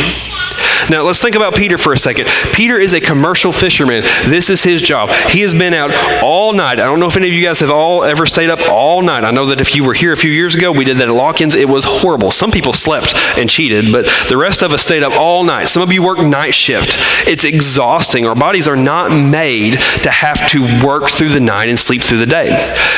Now, 0.89 1.01
let's 1.01 1.19
think 1.19 1.35
about 1.35 1.55
Peter 1.55 1.77
for 1.77 1.93
a 1.93 1.97
second. 1.97 2.27
Peter 2.53 2.79
is 2.79 2.93
a 2.93 3.01
commercial 3.01 3.51
fisherman. 3.51 4.03
This 4.25 4.49
is 4.49 4.61
his 4.61 4.81
job. 4.81 5.09
He 5.29 5.41
has 5.41 5.55
been 5.55 5.73
out 5.73 5.91
all 6.21 6.53
night. 6.53 6.79
I 6.79 6.85
don't 6.85 6.99
know 6.99 7.07
if 7.07 7.17
any 7.17 7.27
of 7.27 7.33
you 7.33 7.43
guys 7.43 7.59
have 7.61 7.71
all 7.71 8.03
ever 8.03 8.25
stayed 8.25 8.49
up 8.49 8.59
all 8.69 9.01
night. 9.01 9.23
I 9.23 9.31
know 9.31 9.47
that 9.47 9.61
if 9.61 9.75
you 9.75 9.83
were 9.83 9.93
here 9.93 10.11
a 10.11 10.17
few 10.17 10.29
years 10.29 10.53
ago, 10.53 10.71
we 10.71 10.85
did 10.85 10.97
that 10.97 11.07
at 11.07 11.13
Lock-ins. 11.13 11.55
It 11.55 11.67
was 11.67 11.85
horrible. 11.85 12.29
Some 12.29 12.51
people 12.51 12.73
slept 12.73 13.15
and 13.37 13.49
cheated, 13.49 13.91
but 13.91 14.05
the 14.29 14.37
rest 14.37 14.61
of 14.61 14.73
us 14.73 14.83
stayed 14.83 15.01
up 15.01 15.13
all 15.13 15.43
night. 15.43 15.69
Some 15.69 15.81
of 15.81 15.91
you 15.91 16.03
work 16.03 16.19
night 16.19 16.53
shift. 16.53 16.97
It's 17.27 17.45
exhausting. 17.45 18.27
Our 18.27 18.35
bodies 18.35 18.67
are 18.67 18.74
not 18.75 19.11
made 19.11 19.79
to 20.03 20.09
have 20.09 20.47
to 20.49 20.85
work 20.85 21.09
through 21.09 21.29
the 21.29 21.39
night 21.39 21.69
and 21.69 21.77
sleep 21.77 22.01
through 22.01 22.19
the 22.19 22.25
day. 22.25 22.57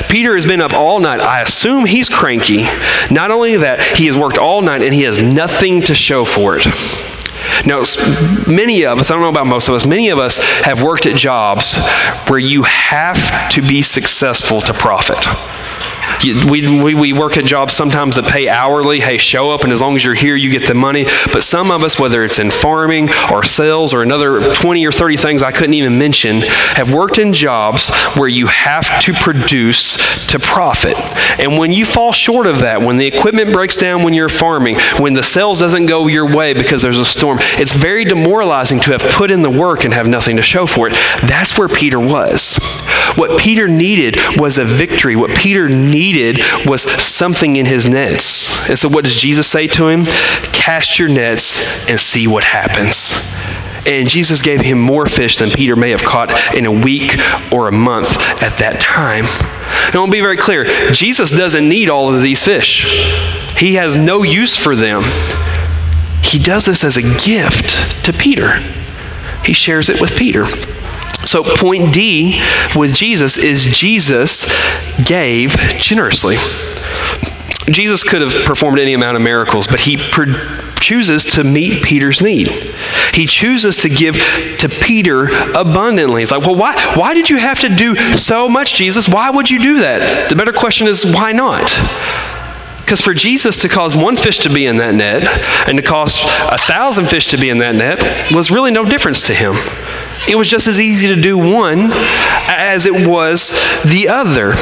Peter 0.10 0.36
has 0.36 0.46
been 0.46 0.62
up 0.62 0.74
all 0.74 1.00
night. 1.00 1.20
I 1.20 1.42
assume 1.42 1.86
he's 1.86 2.10
cranky. 2.10 2.64
Not 3.12 3.32
only 3.32 3.58
that, 3.58 3.82
he 3.98 4.08
has 4.08 4.18
worked 4.18 4.38
all 4.38 4.62
night 4.62 4.82
and 4.82 4.94
he 4.94 5.04
has 5.04 5.22
nothing 5.22 5.82
to 5.84 5.94
show 5.94 6.26
for 6.26 6.58
it. 6.58 6.66
Now, 7.66 7.84
many 8.48 8.86
of 8.86 9.00
us, 9.00 9.10
I 9.10 9.14
don't 9.14 9.24
know 9.24 9.30
about 9.30 9.48
most 9.48 9.68
of 9.68 9.76
us, 9.76 9.86
many 9.86 10.10
of 10.10 10.20
us 10.20 10.38
have 10.64 10.84
worked 10.84 11.06
at 11.06 11.16
jobs 11.16 11.78
where 12.28 12.40
you 12.40 12.64
have 12.64 13.50
to 13.52 13.62
be 13.62 13.82
successful 13.82 14.62
to 14.62 14.74
profit. 14.74 15.26
We, 16.24 16.84
we, 16.84 16.94
we 16.96 17.14
work 17.14 17.38
at 17.38 17.46
jobs 17.46 17.74
sometimes 17.74 18.16
that 18.16 18.26
pay 18.26 18.50
hourly. 18.50 19.00
Hey, 19.00 19.18
show 19.18 19.52
up, 19.52 19.62
and 19.62 19.72
as 19.72 19.82
long 19.82 19.96
as 19.96 20.04
you're 20.04 20.16
here, 20.16 20.36
you 20.36 20.50
get 20.50 20.68
the 20.68 20.74
money. 20.74 21.06
But 21.32 21.44
some 21.44 21.72
of 21.72 21.84
us, 21.84 22.00
whether 22.00 22.24
it's 22.24 22.40
in 22.40 22.50
farming 22.50 23.10
or 23.32 23.44
sales 23.44 23.94
or 23.94 24.02
another 24.02 24.54
20 24.54 24.86
or 24.86 24.92
30 24.92 25.18
things 25.18 25.42
I 25.44 25.52
couldn't 25.52 25.76
even 25.76 25.98
mention, 25.98 26.42
have 26.42 26.94
worked 26.94 27.20
in 27.20 27.34
jobs 27.34 27.90
where 28.16 28.28
you 28.28 28.48
have 28.48 29.00
to 29.02 29.14
produce 29.14 29.98
to 30.28 30.40
profit. 30.40 30.98
And 31.40 31.58
when 31.58 31.72
you 31.72 31.86
fall 31.86 32.12
short 32.12 32.48
of 32.48 32.60
that, 32.60 32.82
when 32.82 32.98
the 32.98 33.06
equipment 33.06 33.54
breaks 33.54 33.78
down 33.78 34.04
when 34.04 34.14
you're 34.14 34.30
farming, 34.30 34.80
when 35.00 35.14
the 35.14 35.24
sales 35.24 35.60
doesn't 35.60 35.86
go 35.86 36.08
your 36.08 36.34
way 36.34 36.54
because 36.54 36.82
there's 36.82 37.00
a 37.00 37.06
storm, 37.06 37.38
it's 37.60 37.74
very 37.74 38.06
demoralizing 38.06 38.80
to 38.82 38.92
have 38.92 39.02
put 39.12 39.30
in 39.30 39.44
the 39.44 39.50
work 39.50 39.84
and 39.84 39.94
have 39.94 40.08
nothing 40.08 40.38
to 40.38 40.42
show 40.42 40.66
for 40.66 40.88
it. 40.88 40.94
That's 41.28 41.58
where 41.58 41.68
Peter 41.68 42.00
was. 42.00 42.58
What 43.16 43.40
Peter 43.40 43.68
needed 43.68 44.18
was 44.38 44.58
a 44.58 44.66
victory. 44.66 45.16
What 45.16 45.36
Peter 45.36 45.70
needed 45.70 46.07
needed 46.08 46.40
was 46.66 46.84
something 47.02 47.56
in 47.56 47.66
his 47.66 47.88
nets. 47.88 48.70
And 48.70 48.78
so, 48.78 48.90
what 48.90 49.04
does 49.04 49.16
Jesus 49.16 49.48
say 49.48 49.68
to 49.68 49.88
him? 49.88 50.06
Cast 50.54 51.00
your 51.00 51.10
nets 51.10 51.88
and 51.90 52.00
see 52.00 52.28
what 52.28 52.44
happens. 52.44 53.14
And 53.86 54.10
Jesus 54.10 54.42
gave 54.42 54.60
him 54.62 54.80
more 54.80 55.06
fish 55.06 55.38
than 55.38 55.50
Peter 55.50 55.76
may 55.76 55.92
have 55.92 56.04
caught 56.04 56.56
in 56.56 56.66
a 56.66 56.72
week 56.72 57.18
or 57.54 57.68
a 57.68 57.72
month 57.72 58.18
at 58.42 58.58
that 58.58 58.82
time. 58.82 59.24
And 59.88 59.96
I 59.96 60.00
want 60.00 60.12
to 60.12 60.18
be 60.18 60.22
very 60.22 60.36
clear 60.36 60.66
Jesus 60.92 61.32
doesn't 61.32 61.68
need 61.68 61.90
all 61.90 62.14
of 62.14 62.22
these 62.22 62.44
fish, 62.44 62.86
he 63.58 63.76
has 63.76 63.96
no 63.96 64.24
use 64.24 64.56
for 64.56 64.76
them. 64.76 65.04
He 66.24 66.40
does 66.40 66.66
this 66.66 66.84
as 66.84 66.98
a 66.98 67.02
gift 67.02 68.06
to 68.06 68.12
Peter, 68.12 68.60
he 69.46 69.54
shares 69.54 69.90
it 69.90 70.02
with 70.02 70.16
Peter. 70.16 70.46
So, 71.28 71.44
point 71.44 71.94
D 71.94 72.42
with 72.74 72.96
Jesus 72.96 73.38
is 73.38 73.66
Jesus 73.66 74.46
gave 75.04 75.58
generously. 75.78 76.38
Jesus 77.70 78.02
could 78.02 78.22
have 78.22 78.46
performed 78.46 78.80
any 78.80 78.94
amount 78.94 79.18
of 79.18 79.22
miracles, 79.22 79.68
but 79.68 79.82
he 79.82 79.98
chooses 80.80 81.26
to 81.26 81.44
meet 81.44 81.84
Peter's 81.84 82.22
need. 82.22 82.48
He 83.14 83.26
chooses 83.26 83.76
to 83.78 83.90
give 83.90 84.16
to 84.60 84.70
Peter 84.70 85.28
abundantly. 85.54 86.22
He's 86.22 86.32
like, 86.32 86.46
well, 86.46 86.56
why, 86.56 86.82
why 86.96 87.14
did 87.14 87.30
you 87.30 87.36
have 87.36 87.60
to 87.60 87.76
do 87.76 87.98
so 88.14 88.48
much, 88.48 88.76
Jesus? 88.76 89.10
Why 89.10 89.30
would 89.30 89.50
you 89.50 89.60
do 89.60 89.80
that? 89.80 90.30
The 90.30 90.36
better 90.38 90.54
question 90.54 90.88
is, 90.88 91.06
why 91.06 91.34
not? 91.34 91.70
Because 92.88 93.02
for 93.02 93.14
Jesus 93.14 93.62
to 93.64 93.68
cause 93.68 93.98
one 93.98 94.16
fish 94.16 94.38
to 94.40 94.50
be 94.50 94.66
in 94.66 94.78
that 94.78 94.96
net 94.96 95.24
and 95.68 95.76
to 95.76 95.84
cause 95.84 96.24
a 96.50 96.58
thousand 96.58 97.10
fish 97.10 97.28
to 97.28 97.38
be 97.38 97.50
in 97.50 97.58
that 97.58 97.76
net 97.76 98.32
was 98.32 98.50
really 98.50 98.72
no 98.72 98.86
difference 98.86 99.28
to 99.28 99.34
him. 99.34 99.56
It 100.26 100.38
was 100.38 100.50
just 100.50 100.68
as 100.68 100.80
easy 100.80 101.10
to 101.10 101.22
do 101.22 101.38
one 101.38 101.90
as 102.48 102.86
it 102.86 103.06
was 103.06 103.52
the 103.84 104.08
other. 104.08 104.54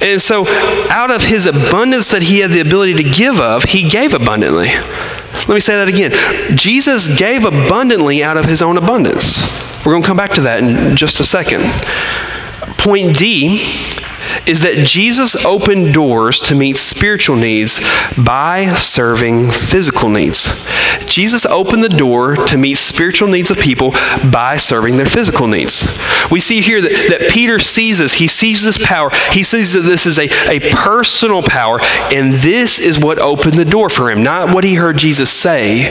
And 0.00 0.22
so, 0.22 0.46
out 0.88 1.10
of 1.10 1.24
his 1.24 1.46
abundance 1.46 2.06
that 2.10 2.22
he 2.22 2.38
had 2.38 2.52
the 2.52 2.60
ability 2.60 2.94
to 3.02 3.02
give 3.02 3.40
of, 3.40 3.64
he 3.64 3.88
gave 3.88 4.14
abundantly. 4.14 4.68
Let 4.68 5.48
me 5.48 5.58
say 5.58 5.74
that 5.74 5.88
again. 5.88 6.12
Jesus 6.56 7.18
gave 7.18 7.44
abundantly 7.44 8.22
out 8.22 8.36
of 8.36 8.44
his 8.44 8.62
own 8.62 8.78
abundance. 8.78 9.42
We're 9.84 9.90
going 9.90 10.02
to 10.02 10.06
come 10.06 10.16
back 10.16 10.34
to 10.34 10.42
that 10.42 10.62
in 10.62 10.94
just 10.94 11.18
a 11.18 11.24
second. 11.24 11.64
Point 12.78 13.18
D 13.18 13.58
is 14.46 14.60
that 14.60 14.86
Jesus 14.86 15.36
opened 15.44 15.94
doors 15.94 16.40
to 16.42 16.54
meet 16.54 16.76
spiritual 16.76 17.36
needs 17.36 17.80
by 18.16 18.74
serving 18.74 19.50
physical 19.50 20.08
needs. 20.08 20.64
Jesus 21.06 21.46
opened 21.46 21.82
the 21.82 21.88
door 21.88 22.36
to 22.36 22.56
meet 22.56 22.76
spiritual 22.76 23.28
needs 23.28 23.50
of 23.50 23.58
people 23.58 23.92
by 24.30 24.56
serving 24.56 24.96
their 24.96 25.06
physical 25.06 25.46
needs. 25.46 25.86
We 26.30 26.40
see 26.40 26.60
here 26.60 26.80
that, 26.80 27.06
that 27.08 27.30
Peter 27.30 27.58
sees 27.58 27.98
this. 27.98 28.14
He 28.14 28.28
sees 28.28 28.64
this 28.64 28.78
power. 28.78 29.10
He 29.32 29.42
sees 29.42 29.72
that 29.72 29.80
this 29.80 30.06
is 30.06 30.18
a, 30.18 30.28
a 30.48 30.60
personal 30.72 31.42
power, 31.42 31.80
and 31.82 32.34
this 32.34 32.78
is 32.78 32.98
what 32.98 33.18
opened 33.18 33.54
the 33.54 33.64
door 33.64 33.88
for 33.88 34.10
him. 34.10 34.22
Not 34.22 34.54
what 34.54 34.64
he 34.64 34.74
heard 34.74 34.96
Jesus 34.96 35.32
say, 35.32 35.90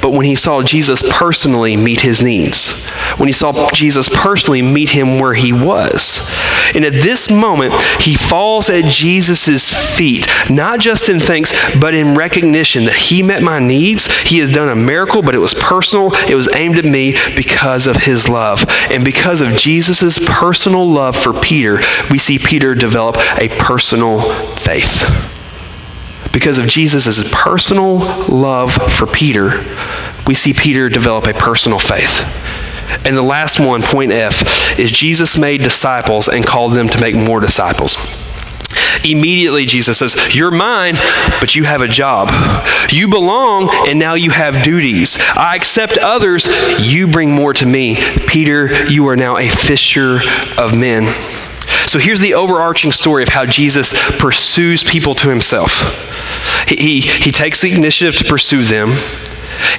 but 0.00 0.12
when 0.12 0.26
he 0.26 0.34
saw 0.34 0.62
Jesus 0.62 1.02
personally 1.10 1.76
meet 1.76 2.00
his 2.00 2.22
needs. 2.22 2.82
When 3.16 3.28
he 3.28 3.32
saw 3.32 3.70
Jesus 3.70 4.08
personally 4.08 4.62
meet 4.62 4.90
him 4.90 5.18
where 5.18 5.34
he 5.34 5.52
was. 5.52 6.28
And 6.74 6.84
at 6.84 6.92
this 6.92 7.30
moment, 7.30 7.74
he 8.00 8.16
falls 8.16 8.68
at 8.70 8.84
Jesus' 8.84 9.72
feet, 9.96 10.26
not 10.50 10.80
just 10.80 11.08
in 11.08 11.20
thanks, 11.20 11.52
but 11.78 11.94
in 11.94 12.14
recognition 12.14 12.84
that 12.84 12.96
he 12.96 13.22
met 13.22 13.42
my 13.42 13.58
needs. 13.58 14.06
He 14.22 14.38
has 14.38 14.50
done 14.50 14.68
a 14.68 14.76
miracle, 14.76 15.22
but 15.22 15.34
it 15.34 15.38
was 15.38 15.54
personal. 15.54 16.12
It 16.28 16.34
was 16.34 16.48
aimed 16.52 16.78
at 16.78 16.84
me 16.84 17.14
because 17.34 17.86
of 17.86 17.96
his 17.96 18.28
love. 18.28 18.64
And 18.90 19.04
because 19.04 19.40
of 19.40 19.54
Jesus' 19.54 20.18
personal 20.26 20.88
love 20.88 21.16
for 21.16 21.32
Peter, 21.32 21.80
we 22.10 22.18
see 22.18 22.38
Peter 22.38 22.74
develop 22.74 23.16
a 23.38 23.48
personal 23.58 24.20
faith. 24.56 25.02
Because 26.32 26.58
of 26.58 26.66
Jesus' 26.66 27.24
personal 27.32 27.98
love 28.28 28.72
for 28.72 29.06
Peter, 29.06 29.64
we 30.26 30.34
see 30.34 30.52
Peter 30.52 30.88
develop 30.88 31.26
a 31.26 31.32
personal 31.32 31.78
faith. 31.78 32.22
And 33.04 33.16
the 33.16 33.22
last 33.22 33.60
one, 33.60 33.82
point 33.82 34.12
F, 34.12 34.78
is 34.78 34.90
Jesus 34.90 35.36
made 35.36 35.62
disciples 35.62 36.28
and 36.28 36.44
called 36.44 36.74
them 36.74 36.88
to 36.88 37.00
make 37.00 37.14
more 37.14 37.40
disciples. 37.40 37.96
Immediately, 39.04 39.66
Jesus 39.66 39.98
says, 39.98 40.34
You're 40.34 40.50
mine, 40.50 40.94
but 41.40 41.54
you 41.54 41.64
have 41.64 41.82
a 41.82 41.88
job. 41.88 42.30
You 42.90 43.08
belong, 43.08 43.70
and 43.86 43.98
now 43.98 44.14
you 44.14 44.30
have 44.30 44.62
duties. 44.62 45.18
I 45.34 45.56
accept 45.56 45.98
others. 45.98 46.46
You 46.80 47.06
bring 47.06 47.32
more 47.32 47.52
to 47.54 47.66
me. 47.66 47.96
Peter, 48.26 48.86
you 48.86 49.06
are 49.08 49.16
now 49.16 49.36
a 49.36 49.48
fisher 49.48 50.20
of 50.56 50.78
men. 50.78 51.06
So 51.86 51.98
here's 51.98 52.20
the 52.20 52.34
overarching 52.34 52.92
story 52.92 53.22
of 53.22 53.28
how 53.28 53.46
Jesus 53.46 53.92
pursues 54.18 54.82
people 54.82 55.14
to 55.16 55.28
himself. 55.28 55.72
He, 56.66 56.76
he, 56.76 57.00
he 57.00 57.30
takes 57.30 57.60
the 57.60 57.72
initiative 57.72 58.16
to 58.16 58.24
pursue 58.24 58.64
them. 58.64 58.90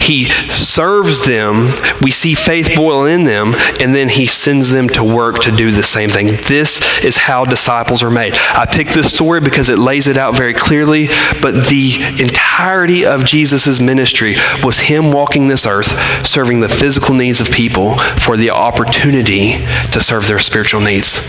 He 0.01 0.29
serves 0.49 1.25
them. 1.25 1.67
We 2.01 2.11
see 2.11 2.33
faith 2.35 2.71
boil 2.75 3.05
in 3.05 3.23
them, 3.23 3.53
and 3.79 3.93
then 3.93 4.09
he 4.09 4.27
sends 4.27 4.69
them 4.69 4.87
to 4.89 5.03
work 5.03 5.41
to 5.43 5.51
do 5.51 5.71
the 5.71 5.83
same 5.83 6.09
thing. 6.09 6.27
This 6.47 7.03
is 7.03 7.17
how 7.17 7.45
disciples 7.45 8.03
are 8.03 8.09
made. 8.09 8.33
I 8.33 8.65
picked 8.65 8.93
this 8.93 9.13
story 9.13 9.41
because 9.41 9.69
it 9.69 9.79
lays 9.79 10.07
it 10.07 10.17
out 10.17 10.35
very 10.35 10.53
clearly, 10.53 11.07
but 11.41 11.67
the 11.67 11.95
entirety 12.19 13.05
of 13.05 13.25
Jesus' 13.25 13.81
ministry 13.81 14.35
was 14.63 14.79
him 14.79 15.11
walking 15.11 15.47
this 15.47 15.65
earth, 15.65 16.25
serving 16.25 16.59
the 16.59 16.69
physical 16.69 17.15
needs 17.15 17.41
of 17.41 17.49
people 17.49 17.97
for 17.97 18.37
the 18.37 18.51
opportunity 18.51 19.65
to 19.91 19.99
serve 19.99 20.27
their 20.27 20.39
spiritual 20.39 20.81
needs. 20.81 21.19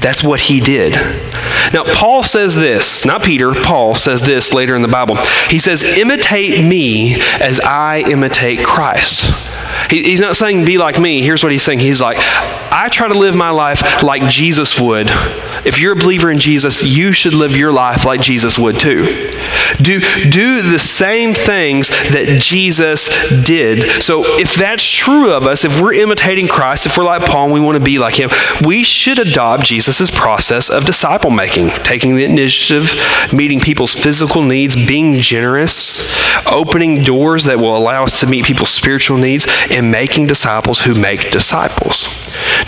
That's 0.00 0.22
what 0.22 0.40
he 0.40 0.60
did. 0.60 0.92
Now, 1.72 1.84
Paul 1.94 2.22
says 2.22 2.54
this, 2.54 3.04
not 3.04 3.22
Peter, 3.22 3.52
Paul 3.52 3.94
says 3.94 4.20
this 4.20 4.52
later 4.52 4.76
in 4.76 4.82
the 4.82 4.88
Bible. 4.88 5.16
He 5.48 5.58
says, 5.58 5.82
Imitate 5.82 6.64
me 6.64 7.16
as 7.40 7.60
I 7.60 8.04
imitate 8.06 8.64
Christ. 8.64 9.30
He, 9.90 10.02
he's 10.02 10.20
not 10.20 10.36
saying 10.36 10.64
be 10.64 10.78
like 10.78 11.00
me. 11.00 11.22
Here's 11.22 11.42
what 11.42 11.52
he's 11.52 11.62
saying. 11.62 11.78
He's 11.78 12.00
like, 12.00 12.18
I 12.74 12.88
try 12.88 13.06
to 13.06 13.16
live 13.16 13.36
my 13.36 13.50
life 13.50 14.02
like 14.02 14.28
Jesus 14.28 14.78
would. 14.80 15.08
If 15.64 15.78
you're 15.78 15.92
a 15.92 15.96
believer 15.96 16.28
in 16.28 16.38
Jesus, 16.38 16.82
you 16.82 17.12
should 17.12 17.32
live 17.32 17.56
your 17.56 17.72
life 17.72 18.04
like 18.04 18.20
Jesus 18.20 18.58
would 18.58 18.80
too. 18.80 19.04
Do, 19.80 20.00
do 20.28 20.62
the 20.62 20.80
same 20.80 21.34
things 21.34 21.88
that 21.88 22.40
Jesus 22.40 23.08
did. 23.44 24.02
So 24.02 24.24
if 24.38 24.54
that's 24.54 24.84
true 24.84 25.32
of 25.32 25.44
us, 25.44 25.64
if 25.64 25.80
we're 25.80 25.94
imitating 25.94 26.48
Christ, 26.48 26.86
if 26.86 26.98
we're 26.98 27.04
like 27.04 27.24
Paul 27.24 27.52
we 27.52 27.60
want 27.60 27.78
to 27.78 27.84
be 27.84 27.98
like 27.98 28.14
him, 28.14 28.30
we 28.64 28.82
should 28.82 29.20
adopt 29.20 29.64
Jesus' 29.64 30.10
process 30.10 30.68
of 30.68 30.84
disciple 30.84 31.30
making, 31.30 31.70
taking 31.70 32.16
the 32.16 32.24
initiative, 32.24 32.92
meeting 33.32 33.60
people's 33.60 33.94
physical 33.94 34.42
needs, 34.42 34.74
being 34.74 35.20
generous, 35.20 36.12
opening 36.46 37.02
doors 37.02 37.44
that 37.44 37.58
will 37.58 37.76
allow 37.76 38.02
us 38.02 38.18
to 38.20 38.26
meet 38.26 38.44
people's 38.44 38.70
spiritual 38.70 39.16
needs, 39.16 39.46
and 39.70 39.92
making 39.92 40.26
disciples 40.26 40.80
who 40.80 40.94
make 40.94 41.30
disciples. 41.30 42.20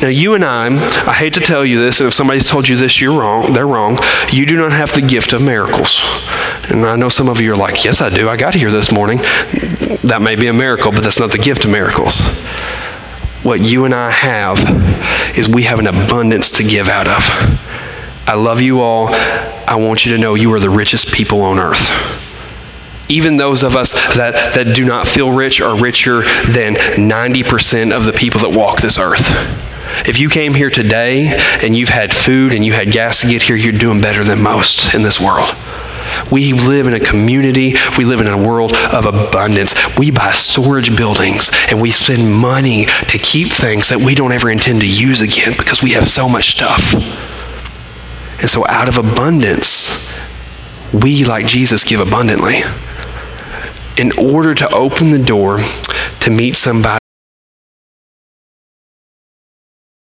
Now, 0.03 0.09
you 0.09 0.35
and 0.35 0.45
I, 0.45 0.67
I 1.07 1.15
hate 1.15 1.35
to 1.35 1.41
tell 1.41 1.65
you 1.65 1.81
this, 1.81 2.01
and 2.01 2.09
if 2.09 2.13
somebody's 2.13 2.49
told 2.49 2.69
you 2.69 2.77
this, 2.77 3.01
you're 3.01 3.19
wrong, 3.19 3.55
they're 3.55 3.67
wrong. 3.67 3.99
You 4.31 4.45
do 4.45 4.57
not 4.57 4.73
have 4.73 4.95
the 4.95 5.01
gift 5.01 5.33
of 5.33 5.43
miracles. 5.43 6.21
And 6.69 6.85
I 6.85 6.97
know 6.97 7.09
some 7.09 7.31
of 7.31 7.41
you 7.41 7.53
are 7.53 7.57
like, 7.57 7.83
yes, 7.83 8.03
I 8.03 8.11
do. 8.11 8.29
I 8.29 8.37
got 8.37 8.55
here 8.55 8.71
this 8.71 8.93
morning. 8.93 9.19
That 10.05 10.19
may 10.21 10.37
be 10.37 10.49
a 10.49 10.53
miracle, 10.53 10.93
but 10.93 11.03
that's 11.03 11.19
not 11.19 11.33
the 11.33 11.39
gift 11.39 11.65
of 11.65 11.71
miracles. 11.71 12.21
What 13.43 13.61
you 13.61 13.87
and 13.87 13.95
I 13.95 14.11
have 14.11 14.59
is 15.39 15.49
we 15.49 15.63
have 15.63 15.79
an 15.79 15.87
abundance 15.87 16.51
to 16.53 16.63
give 16.63 16.89
out 16.89 17.09
of. 17.09 17.23
I 18.29 18.35
love 18.35 18.61
you 18.61 18.81
all. 18.81 19.09
I 19.11 19.77
want 19.77 20.05
you 20.05 20.13
to 20.13 20.19
know 20.19 20.35
you 20.35 20.53
are 20.53 20.61
the 20.61 20.69
richest 20.69 21.11
people 21.13 21.41
on 21.41 21.59
earth. 21.59 22.23
Even 23.09 23.37
those 23.37 23.63
of 23.63 23.77
us 23.77 23.93
that, 24.17 24.55
that 24.55 24.75
do 24.75 24.85
not 24.85 25.07
feel 25.07 25.33
rich 25.33 25.61
are 25.61 25.81
richer 25.81 26.23
than 26.51 26.75
90% 26.75 27.97
of 27.97 28.05
the 28.05 28.13
people 28.13 28.41
that 28.41 28.51
walk 28.51 28.81
this 28.81 28.99
earth. 28.99 29.63
If 30.05 30.19
you 30.19 30.29
came 30.29 30.55
here 30.55 30.71
today 30.71 31.37
and 31.63 31.77
you've 31.77 31.89
had 31.89 32.13
food 32.13 32.53
and 32.53 32.65
you 32.65 32.73
had 32.73 32.93
gas 32.93 33.21
to 33.23 33.29
get 33.29 33.43
here, 33.43 33.57
you're 33.57 33.73
doing 33.73 34.01
better 34.01 34.25
than 34.25 34.43
most 34.43 34.95
in 34.95 35.03
this 35.03 35.21
world. 35.21 35.55
We 36.31 36.53
live 36.53 36.87
in 36.87 36.95
a 36.95 37.01
community, 37.01 37.75
we 37.97 38.05
live 38.05 38.21
in 38.21 38.29
a 38.29 38.37
world 38.37 38.75
of 38.75 39.07
abundance. 39.07 39.75
We 39.97 40.11
buy 40.11 40.33
storage 40.33 40.97
buildings 40.97 41.51
and 41.69 41.81
we 41.81 41.91
spend 41.91 42.33
money 42.33 42.87
to 43.09 43.19
keep 43.19 43.53
things 43.53 43.89
that 43.89 43.99
we 43.99 44.15
don't 44.15 44.33
ever 44.33 44.51
intend 44.51 44.81
to 44.81 44.87
use 44.87 45.21
again 45.21 45.55
because 45.57 45.83
we 45.83 45.93
have 45.93 46.09
so 46.09 46.29
much 46.29 46.53
stuff. 46.53 46.95
And 48.41 48.51
so, 48.51 48.67
out 48.67 48.89
of 48.89 48.99
abundance, 48.99 50.07
we, 50.93 51.25
like 51.25 51.47
Jesus, 51.47 51.85
give 51.85 52.01
abundantly 52.01 52.61
in 53.97 54.13
order 54.19 54.55
to 54.55 54.69
open 54.75 55.11
the 55.11 55.19
door 55.19 55.59
to 56.21 56.31
meet 56.31 56.55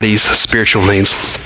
somebody's 0.02 0.22
spiritual 0.22 0.84
needs. 0.84 1.38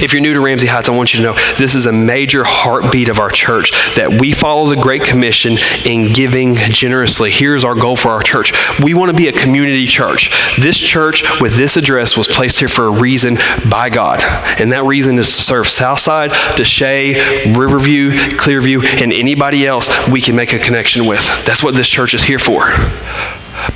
If 0.00 0.14
you're 0.14 0.22
new 0.22 0.32
to 0.32 0.40
Ramsey 0.40 0.68
Heights, 0.68 0.88
I 0.88 0.96
want 0.96 1.12
you 1.12 1.20
to 1.20 1.26
know 1.26 1.34
this 1.58 1.74
is 1.74 1.84
a 1.84 1.92
major 1.92 2.42
heartbeat 2.42 3.10
of 3.10 3.18
our 3.18 3.28
church 3.28 3.72
that 3.94 4.18
we 4.18 4.32
follow 4.32 4.66
the 4.70 4.80
Great 4.80 5.04
Commission 5.04 5.58
in 5.84 6.14
giving 6.14 6.54
generously. 6.54 7.30
Here's 7.30 7.62
our 7.62 7.74
goal 7.74 7.94
for 7.94 8.08
our 8.12 8.22
church. 8.22 8.54
We 8.82 8.94
want 8.94 9.10
to 9.10 9.16
be 9.16 9.28
a 9.28 9.32
community 9.32 9.86
church. 9.86 10.30
This 10.58 10.78
church 10.78 11.24
with 11.42 11.58
this 11.58 11.76
address 11.76 12.16
was 12.16 12.26
placed 12.26 12.58
here 12.58 12.68
for 12.68 12.86
a 12.86 12.90
reason 12.90 13.36
by 13.68 13.90
God. 13.90 14.22
And 14.58 14.72
that 14.72 14.84
reason 14.84 15.18
is 15.18 15.26
to 15.26 15.42
serve 15.42 15.68
Southside, 15.68 16.30
Desha, 16.30 17.54
Riverview, 17.54 18.12
Clearview, 18.38 19.02
and 19.02 19.12
anybody 19.12 19.66
else 19.66 19.90
we 20.08 20.22
can 20.22 20.34
make 20.34 20.54
a 20.54 20.58
connection 20.58 21.04
with. 21.04 21.20
That's 21.44 21.62
what 21.62 21.74
this 21.74 21.88
church 21.88 22.14
is 22.14 22.22
here 22.22 22.38
for. 22.38 22.64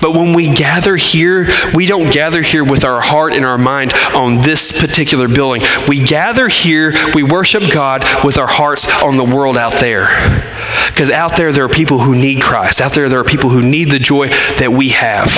But 0.00 0.12
when 0.12 0.32
we 0.32 0.52
gather 0.54 0.96
here, 0.96 1.48
we 1.74 1.86
don't 1.86 2.12
gather 2.12 2.42
here 2.42 2.64
with 2.64 2.84
our 2.84 3.00
heart 3.00 3.32
and 3.32 3.44
our 3.44 3.58
mind 3.58 3.92
on 4.14 4.38
this 4.38 4.72
particular 4.72 5.28
building. 5.28 5.62
We 5.88 6.00
gather 6.00 6.48
here, 6.48 6.94
we 7.14 7.22
worship 7.22 7.70
God 7.72 8.04
with 8.24 8.38
our 8.38 8.46
hearts 8.46 8.86
on 9.02 9.16
the 9.16 9.24
world 9.24 9.56
out 9.56 9.74
there. 9.80 10.06
Because 10.88 11.10
out 11.10 11.36
there, 11.36 11.52
there 11.52 11.64
are 11.64 11.68
people 11.68 11.98
who 11.98 12.14
need 12.14 12.42
Christ. 12.42 12.80
Out 12.80 12.92
there, 12.92 13.08
there 13.08 13.20
are 13.20 13.24
people 13.24 13.50
who 13.50 13.62
need 13.62 13.90
the 13.90 13.98
joy 13.98 14.28
that 14.58 14.72
we 14.72 14.88
have. 14.90 15.28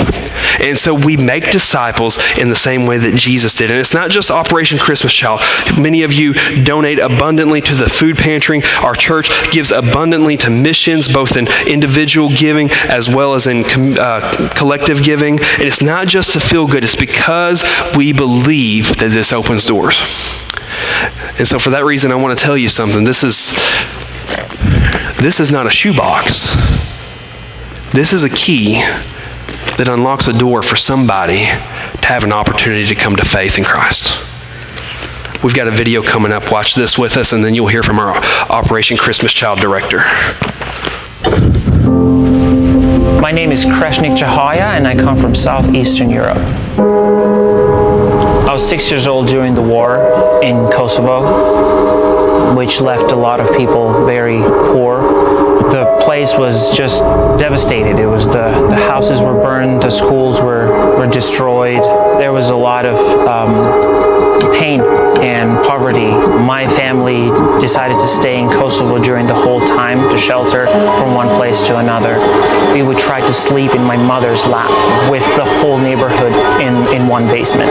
And 0.59 0.77
so 0.77 0.93
we 0.93 1.17
make 1.17 1.51
disciples 1.51 2.17
in 2.37 2.49
the 2.49 2.55
same 2.55 2.85
way 2.85 2.97
that 2.97 3.15
Jesus 3.15 3.53
did. 3.53 3.69
And 3.69 3.79
it's 3.79 3.93
not 3.93 4.09
just 4.09 4.31
Operation 4.31 4.77
Christmas 4.77 5.13
Child. 5.13 5.41
Many 5.77 6.03
of 6.03 6.13
you 6.13 6.33
donate 6.63 6.99
abundantly 6.99 7.61
to 7.61 7.75
the 7.75 7.89
food 7.89 8.17
pantry. 8.17 8.61
Our 8.81 8.95
church 8.95 9.29
gives 9.51 9.71
abundantly 9.71 10.37
to 10.37 10.49
missions, 10.49 11.07
both 11.07 11.37
in 11.37 11.47
individual 11.67 12.29
giving 12.35 12.71
as 12.87 13.09
well 13.09 13.35
as 13.35 13.47
in 13.47 13.63
uh, 13.99 14.40
collective 14.49 15.03
giving. 15.03 15.39
And 15.39 15.61
it's 15.61 15.81
not 15.81 16.07
just 16.07 16.31
to 16.31 16.39
feel 16.39 16.67
good, 16.67 16.83
it's 16.83 16.95
because 16.95 17.63
we 17.95 18.13
believe 18.13 18.97
that 18.97 19.11
this 19.11 19.33
opens 19.33 19.65
doors. 19.65 20.45
And 21.37 21.47
so, 21.47 21.59
for 21.59 21.71
that 21.71 21.83
reason, 21.85 22.11
I 22.11 22.15
want 22.15 22.37
to 22.37 22.43
tell 22.43 22.57
you 22.57 22.69
something. 22.69 23.03
This 23.03 23.23
is 23.23 23.51
this 25.21 25.39
is 25.39 25.51
not 25.51 25.67
a 25.67 25.69
shoebox. 25.69 26.47
This 27.93 28.13
is 28.13 28.23
a 28.23 28.29
key 28.29 28.75
that 29.77 29.87
unlocks 29.87 30.27
a 30.27 30.33
door 30.33 30.63
for 30.63 30.75
somebody 30.75 31.39
to 31.39 32.07
have 32.07 32.23
an 32.23 32.31
opportunity 32.31 32.85
to 32.87 32.95
come 32.95 33.15
to 33.15 33.25
faith 33.25 33.57
in 33.57 33.63
Christ. 33.63 34.27
We've 35.43 35.55
got 35.55 35.67
a 35.67 35.71
video 35.71 36.03
coming 36.03 36.31
up. 36.31 36.51
Watch 36.51 36.75
this 36.75 36.97
with 36.97 37.17
us, 37.17 37.33
and 37.33 37.43
then 37.43 37.55
you'll 37.55 37.67
hear 37.67 37.83
from 37.83 37.99
our 37.99 38.15
Operation 38.49 38.97
Christmas 38.97 39.33
Child 39.33 39.59
director. 39.59 40.01
My 43.21 43.31
name 43.31 43.51
is 43.51 43.65
Kreshnik 43.65 44.17
Chahaya, 44.17 44.75
and 44.75 44.87
I 44.87 44.95
come 44.95 45.15
from 45.15 45.35
southeastern 45.35 46.09
Europe. 46.09 46.39
I 46.77 48.51
was 48.51 48.67
six 48.67 48.89
years 48.89 49.05
old 49.05 49.27
during 49.27 49.53
the 49.53 49.61
war 49.61 50.41
in 50.41 50.55
Kosovo, 50.71 52.55
which 52.55 52.81
left 52.81 53.11
a 53.11 53.15
lot 53.15 53.39
of 53.39 53.55
people 53.55 54.05
very 54.07 54.39
poor. 54.73 55.01
The 55.69 55.99
place 56.03 56.11
place 56.21 56.37
was 56.37 56.75
just 56.75 56.99
devastated. 57.39 57.97
It 57.97 58.05
was 58.05 58.27
the, 58.27 58.51
the 58.69 58.75
houses 58.75 59.21
were 59.21 59.33
burned, 59.33 59.81
the 59.81 59.89
schools 59.89 60.41
were, 60.41 60.97
were 60.97 61.07
destroyed. 61.07 61.81
There 62.19 62.33
was 62.33 62.49
a 62.49 62.55
lot 62.55 62.85
of 62.85 62.97
um, 63.27 64.51
pain 64.59 64.81
and 65.21 65.63
poverty. 65.65 66.11
My 66.45 66.67
family 66.67 67.29
decided 67.61 67.95
to 67.95 68.07
stay 68.07 68.41
in 68.41 68.49
Kosovo 68.49 69.01
during 69.01 69.27
the 69.27 69.35
whole 69.35 69.59
time 69.59 69.99
to 70.09 70.17
shelter 70.17 70.65
from 70.65 71.13
one 71.13 71.27
place 71.37 71.61
to 71.63 71.77
another. 71.77 72.19
We 72.73 72.81
would 72.81 72.97
try 72.97 73.21
to 73.21 73.33
sleep 73.33 73.75
in 73.75 73.83
my 73.83 73.97
mother's 73.97 74.45
lap 74.47 74.71
with 75.11 75.23
the 75.35 75.45
whole 75.45 75.77
neighborhood 75.77 76.33
in, 76.59 76.75
in 76.95 77.07
one 77.07 77.27
basement. 77.27 77.69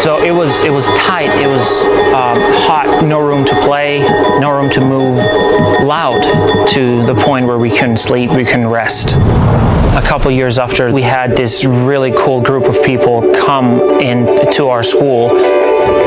So 0.00 0.18
it 0.22 0.32
was 0.32 0.62
it 0.62 0.70
was 0.70 0.86
tight. 0.98 1.30
It 1.40 1.46
was 1.46 1.82
um, 2.12 2.36
hot. 2.66 3.04
No 3.04 3.20
room 3.20 3.44
to 3.44 3.54
play. 3.62 4.00
No 4.40 4.50
room 4.50 4.70
to 4.70 4.80
move. 4.80 5.16
Loud 5.84 6.22
to 6.70 7.04
the 7.06 7.14
point 7.14 7.46
where 7.46 7.58
we 7.58 7.70
couldn't 7.70 7.98
sleep. 7.98 8.30
We 8.30 8.44
couldn't 8.44 8.68
rest 8.68 9.14
a 9.90 10.02
couple 10.04 10.30
years 10.30 10.58
after 10.58 10.92
we 10.92 11.02
had 11.02 11.36
this 11.36 11.64
really 11.64 12.12
cool 12.16 12.40
group 12.40 12.64
of 12.64 12.80
people 12.84 13.32
come 13.34 13.80
into 14.00 14.68
our 14.68 14.84
school 14.84 15.28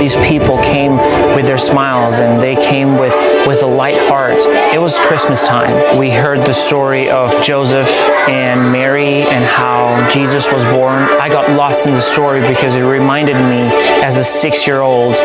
these 0.03 0.15
people 0.27 0.61
came 0.61 0.97
with 1.33 1.45
their 1.45 1.57
smiles 1.57 2.17
and 2.17 2.43
they 2.43 2.57
came 2.57 2.97
with, 2.97 3.15
with 3.47 3.63
a 3.63 3.65
light 3.65 3.97
heart. 4.09 4.35
It 4.75 4.81
was 4.81 4.99
Christmas 4.99 5.47
time. 5.47 5.97
We 5.97 6.11
heard 6.11 6.39
the 6.39 6.51
story 6.51 7.09
of 7.09 7.31
Joseph 7.41 7.87
and 8.27 8.69
Mary 8.69 9.21
and 9.21 9.45
how 9.45 10.05
Jesus 10.09 10.51
was 10.51 10.65
born. 10.65 11.03
I 11.21 11.29
got 11.29 11.49
lost 11.51 11.87
in 11.87 11.93
the 11.93 12.01
story 12.01 12.41
because 12.41 12.75
it 12.75 12.83
reminded 12.83 13.35
me 13.35 13.61
as 14.03 14.17
a 14.17 14.25
six 14.25 14.67
year 14.67 14.81
old 14.81 15.15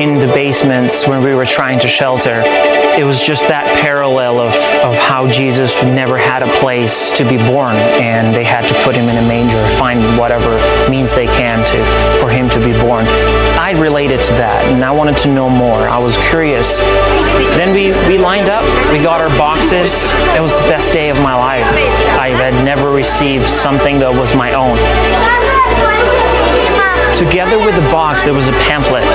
in 0.00 0.18
the 0.18 0.26
basements 0.26 1.06
when 1.06 1.22
we 1.22 1.36
were 1.36 1.46
trying 1.46 1.78
to 1.78 1.86
shelter. 1.86 2.42
It 2.94 3.02
was 3.02 3.26
just 3.26 3.48
that 3.50 3.66
parallel 3.82 4.38
of, 4.38 4.54
of 4.86 4.94
how 4.94 5.28
Jesus 5.28 5.82
never 5.82 6.16
had 6.16 6.46
a 6.46 6.50
place 6.62 7.10
to 7.18 7.26
be 7.26 7.36
born 7.36 7.74
and 7.98 8.30
they 8.30 8.44
had 8.44 8.68
to 8.70 8.74
put 8.86 8.94
him 8.94 9.10
in 9.10 9.18
a 9.18 9.26
manger, 9.26 9.58
find 9.74 9.98
whatever 10.14 10.54
means 10.88 11.10
they 11.10 11.26
can 11.26 11.58
to 11.58 11.78
for 12.22 12.30
him 12.30 12.48
to 12.54 12.62
be 12.62 12.70
born. 12.78 13.02
I 13.58 13.74
related 13.82 14.20
to 14.30 14.32
that 14.38 14.62
and 14.70 14.84
I 14.84 14.92
wanted 14.92 15.18
to 15.26 15.34
know 15.34 15.50
more. 15.50 15.90
I 15.90 15.98
was 15.98 16.16
curious. 16.30 16.78
Then 17.58 17.74
we, 17.74 17.90
we 18.06 18.16
lined 18.16 18.46
up, 18.46 18.62
we 18.94 19.02
got 19.02 19.20
our 19.20 19.32
boxes. 19.34 20.06
It 20.38 20.40
was 20.40 20.54
the 20.54 20.68
best 20.70 20.92
day 20.92 21.10
of 21.10 21.18
my 21.18 21.34
life. 21.34 21.66
I 22.14 22.30
had 22.30 22.54
never 22.64 22.94
received 22.94 23.48
something 23.48 23.98
that 23.98 24.14
was 24.14 24.38
my 24.38 24.54
own. 24.54 24.78
Together 27.18 27.58
with 27.62 27.74
the 27.74 27.86
box, 27.94 28.22
there 28.22 28.34
was 28.34 28.46
a 28.46 28.56
pamphlet, 28.66 29.06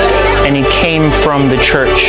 and 0.46 0.56
it 0.56 0.68
came 0.72 1.10
from 1.10 1.48
the 1.48 1.56
church 1.58 2.08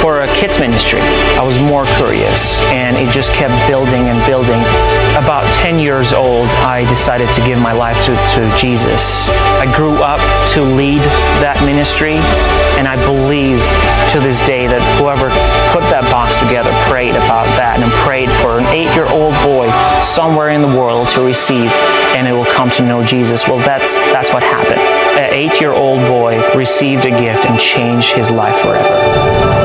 for 0.00 0.20
a 0.22 0.28
kids 0.34 0.58
ministry. 0.58 1.00
I 1.38 1.42
was 1.42 1.58
more 1.60 1.84
curious, 1.98 2.60
and 2.70 2.96
it 2.96 3.10
just 3.10 3.32
kept 3.32 3.54
building 3.68 4.08
and 4.08 4.18
building. 4.26 4.60
About 5.18 5.44
10 5.62 5.78
years 5.78 6.12
old, 6.12 6.46
I 6.62 6.86
decided 6.88 7.28
to 7.30 7.40
give 7.42 7.58
my 7.58 7.72
life 7.72 7.98
to, 8.06 8.14
to 8.34 8.56
Jesus. 8.56 9.28
I 9.58 9.70
grew 9.76 9.94
up 10.02 10.20
to 10.54 10.62
lead 10.62 11.02
that 11.42 11.58
ministry, 11.64 12.16
and 12.78 12.86
I 12.86 12.96
believe 13.06 13.58
to 14.14 14.20
this 14.20 14.40
day 14.46 14.66
that 14.66 14.82
whoever 14.98 15.30
put 15.74 15.82
that 15.90 16.06
box 16.10 16.38
together 16.38 16.70
prayed 16.90 17.14
about 17.18 17.46
that 17.58 17.78
and 17.82 17.90
prayed 18.06 18.30
for 18.42 18.58
an 18.58 18.66
eight 18.74 18.90
year 18.94 19.06
old 19.10 19.34
boy 19.42 19.70
somewhere 20.00 20.50
in 20.50 20.62
the 20.62 20.72
world 20.78 21.08
to 21.10 21.22
receive, 21.22 21.70
and 22.14 22.26
it 22.26 22.32
will 22.32 22.46
come 22.46 22.70
to 22.78 22.82
know 22.82 23.04
Jesus. 23.04 23.46
Well, 23.48 23.58
that's, 23.58 23.94
that's 24.14 24.32
what 24.32 24.42
happened. 24.42 25.01
An 25.18 25.34
eight 25.34 25.60
year 25.60 25.72
old 25.72 26.00
boy 26.06 26.40
received 26.56 27.04
a 27.04 27.10
gift 27.10 27.44
and 27.44 27.60
changed 27.60 28.12
his 28.12 28.30
life 28.30 28.58
forever. 28.58 29.61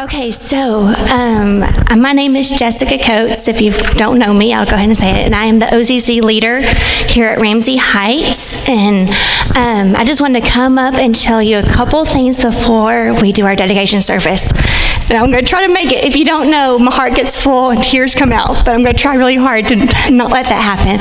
Okay, 0.00 0.32
so 0.32 0.86
um, 1.12 1.60
my 2.00 2.12
name 2.14 2.34
is 2.34 2.48
Jessica 2.48 2.96
Coates. 2.96 3.48
If 3.48 3.60
you 3.60 3.70
don't 3.98 4.18
know 4.18 4.32
me, 4.32 4.54
I'll 4.54 4.64
go 4.64 4.72
ahead 4.72 4.88
and 4.88 4.96
say 4.96 5.10
it. 5.10 5.26
And 5.26 5.34
I 5.34 5.44
am 5.44 5.58
the 5.58 5.66
OCC 5.66 6.22
leader 6.22 6.62
here 7.06 7.26
at 7.26 7.42
Ramsey 7.42 7.76
Heights. 7.76 8.56
And 8.66 9.10
um, 9.54 10.00
I 10.00 10.04
just 10.06 10.22
wanted 10.22 10.42
to 10.42 10.48
come 10.48 10.78
up 10.78 10.94
and 10.94 11.14
tell 11.14 11.42
you 11.42 11.58
a 11.58 11.62
couple 11.62 12.02
things 12.06 12.40
before 12.40 13.12
we 13.20 13.30
do 13.30 13.44
our 13.44 13.54
dedication 13.54 14.00
service. 14.00 14.52
And 15.10 15.18
I'm 15.18 15.30
going 15.30 15.44
to 15.44 15.48
try 15.50 15.66
to 15.66 15.72
make 15.72 15.92
it. 15.92 16.02
If 16.02 16.16
you 16.16 16.24
don't 16.24 16.50
know, 16.50 16.78
my 16.78 16.94
heart 16.94 17.14
gets 17.14 17.36
full 17.36 17.68
and 17.68 17.82
tears 17.82 18.14
come 18.14 18.32
out, 18.32 18.64
but 18.64 18.74
I'm 18.74 18.82
going 18.82 18.96
to 18.96 19.02
try 19.02 19.16
really 19.16 19.36
hard 19.36 19.68
to 19.68 19.76
not 20.10 20.30
let 20.30 20.46
that 20.46 20.62
happen. 20.62 20.96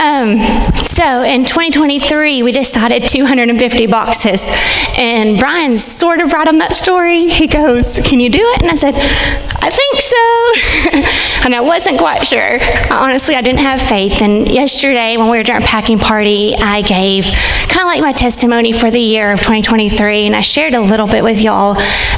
Um, 0.00 0.38
so 0.82 1.22
in 1.22 1.44
2023, 1.44 2.42
we 2.42 2.52
decided 2.52 3.06
250 3.06 3.86
boxes. 3.86 4.48
And 4.96 5.38
Brian's 5.38 5.84
sort 5.84 6.20
of 6.20 6.32
right 6.32 6.48
on 6.48 6.58
that 6.58 6.74
story. 6.74 7.28
He 7.28 7.46
goes, 7.46 7.98
Can 8.02 8.18
you 8.18 8.30
do 8.30 8.40
it? 8.40 8.62
And 8.62 8.70
I 8.70 8.74
said, 8.76 8.94
I 9.62 9.68
think 9.68 10.00
so. 10.00 11.44
and 11.44 11.54
I 11.54 11.60
wasn't 11.60 11.98
quite 11.98 12.26
sure. 12.26 12.58
Honestly, 12.90 13.34
I 13.34 13.42
didn't 13.42 13.60
have 13.60 13.80
faith. 13.80 14.22
And 14.22 14.48
yesterday, 14.48 15.18
when 15.18 15.30
we 15.30 15.36
were 15.36 15.52
our 15.52 15.60
packing 15.60 15.98
party, 15.98 16.54
I 16.58 16.80
gave 16.82 17.24
kind 17.68 17.80
of 17.80 17.86
like 17.86 18.00
my 18.00 18.12
testimony 18.12 18.72
for 18.72 18.90
the 18.90 19.00
year 19.00 19.32
of 19.32 19.40
2023. 19.40 20.26
And 20.26 20.34
I 20.34 20.40
shared 20.40 20.74
a 20.74 20.80
little 20.80 21.06
bit 21.06 21.22
with 21.22 21.42
y'all 21.42 21.72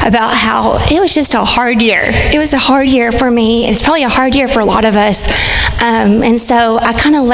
about 0.07 0.35
how 0.35 0.77
it 0.91 1.01
was 1.01 1.13
just 1.15 1.35
a 1.35 1.45
hard 1.45 1.83
year. 1.83 2.05
It 2.05 2.39
was 2.39 2.53
a 2.53 2.59
hard 2.59 2.89
year 2.89 3.11
for 3.11 3.31
me. 3.31 3.69
It's 3.69 3.83
probably 3.83 4.05
a 4.05 4.09
hard 4.09 4.35
year 4.35 4.47
for 4.47 4.61
a 4.61 4.65
lot 4.65 4.85
of 4.85 4.97
us. 4.97 5.27
Um, 5.83 6.23
and 6.23 6.41
so 6.41 6.79
I 6.79 6.93
kind 6.93 7.17
of 7.17 7.25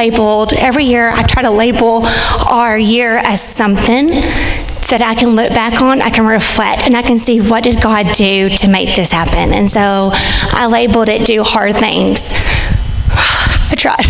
every 0.56 0.84
year, 0.84 1.10
I 1.10 1.22
try 1.24 1.42
to 1.42 1.50
label 1.50 2.02
our 2.48 2.78
year 2.78 3.18
as 3.18 3.42
something 3.42 4.08
that 4.08 5.02
I 5.02 5.14
can 5.14 5.30
look 5.30 5.50
back 5.50 5.82
on, 5.82 6.00
I 6.00 6.10
can 6.10 6.26
reflect, 6.26 6.82
and 6.82 6.96
I 6.96 7.02
can 7.02 7.18
see 7.18 7.40
what 7.40 7.64
did 7.64 7.82
God 7.82 8.06
do 8.14 8.48
to 8.48 8.68
make 8.68 8.96
this 8.96 9.10
happen. 9.10 9.52
And 9.52 9.70
so 9.70 10.10
I 10.12 10.66
labeled 10.70 11.08
it 11.08 11.26
"Do 11.26 11.42
Hard 11.42 11.76
Things." 11.76 12.32
I 13.10 13.74
tried. 13.76 14.04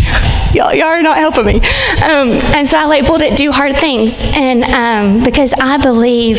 Y'all, 0.55 0.73
y'all 0.73 0.87
are 0.87 1.03
not 1.03 1.17
helping 1.17 1.45
me. 1.45 1.55
Um, 1.57 2.31
and 2.55 2.67
so 2.67 2.75
I 2.75 2.87
labeled 2.87 3.21
it 3.21 3.37
"Do 3.37 3.51
Hard 3.51 3.75
Things," 3.75 4.23
and 4.23 4.63
um, 4.63 5.23
because 5.23 5.53
I 5.53 5.77
believe 5.77 6.37